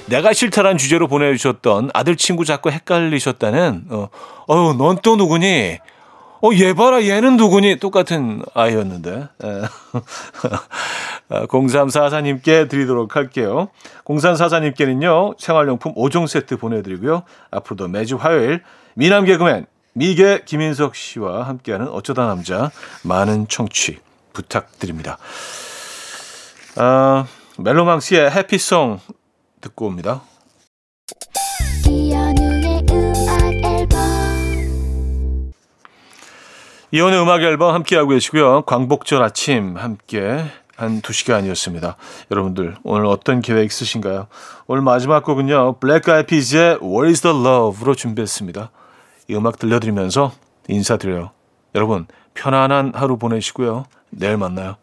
내가 0.07 0.33
싫다란 0.33 0.77
주제로 0.77 1.07
보내주셨던 1.07 1.91
아들 1.93 2.17
친구 2.17 2.43
자꾸 2.43 2.71
헷갈리셨다는 2.71 3.85
어, 3.89 4.09
어유 4.49 4.75
넌또 4.77 5.15
누구니? 5.15 5.77
어, 6.43 6.49
얘 6.55 6.73
봐라, 6.73 7.03
얘는 7.03 7.37
누구니? 7.37 7.77
똑같은 7.77 8.41
아이였는데. 8.55 9.27
에. 9.43 9.61
0344님께 11.29 12.67
드리도록 12.67 13.15
할게요. 13.15 13.69
0344님께는요, 14.05 15.39
생활용품 15.39 15.93
5종 15.93 16.27
세트 16.27 16.57
보내드리고요. 16.57 17.23
앞으로도 17.51 17.87
매주 17.87 18.15
화요일, 18.15 18.63
미남 18.95 19.25
개그맨, 19.25 19.67
미개 19.93 20.41
김인석 20.45 20.95
씨와 20.95 21.43
함께하는 21.43 21.87
어쩌다 21.89 22.25
남자, 22.25 22.71
많은 23.03 23.47
청취 23.47 23.99
부탁드립니다. 24.33 25.17
아, 26.75 27.25
멜로망스의 27.59 28.31
해피송 28.31 28.99
듣고 29.61 29.85
옵니다. 29.85 30.21
이혼의 36.93 37.21
음악 37.21 37.41
앨범 37.41 37.73
함께하고 37.73 38.09
계시고요. 38.09 38.63
광복절 38.63 39.23
아침 39.23 39.77
함께 39.77 40.43
한두 40.75 41.13
시간이었습니다. 41.13 41.95
여러분들 42.29 42.75
오늘 42.83 43.05
어떤 43.05 43.41
계획 43.41 43.65
있으신가요? 43.67 44.27
오늘 44.67 44.81
마지막 44.81 45.23
곡은요. 45.23 45.77
블랙 45.79 46.09
아이피즈의 46.09 46.79
Where 46.81 47.07
is 47.07 47.21
the 47.21 47.33
Love로 47.33 47.95
준비했습니다. 47.95 48.71
이 49.29 49.35
음악 49.35 49.57
들려드리면서 49.57 50.33
인사드려요. 50.67 51.31
여러분 51.75 52.07
편안한 52.33 52.91
하루 52.93 53.17
보내시고요. 53.17 53.85
내일 54.09 54.35
만나요. 54.35 54.75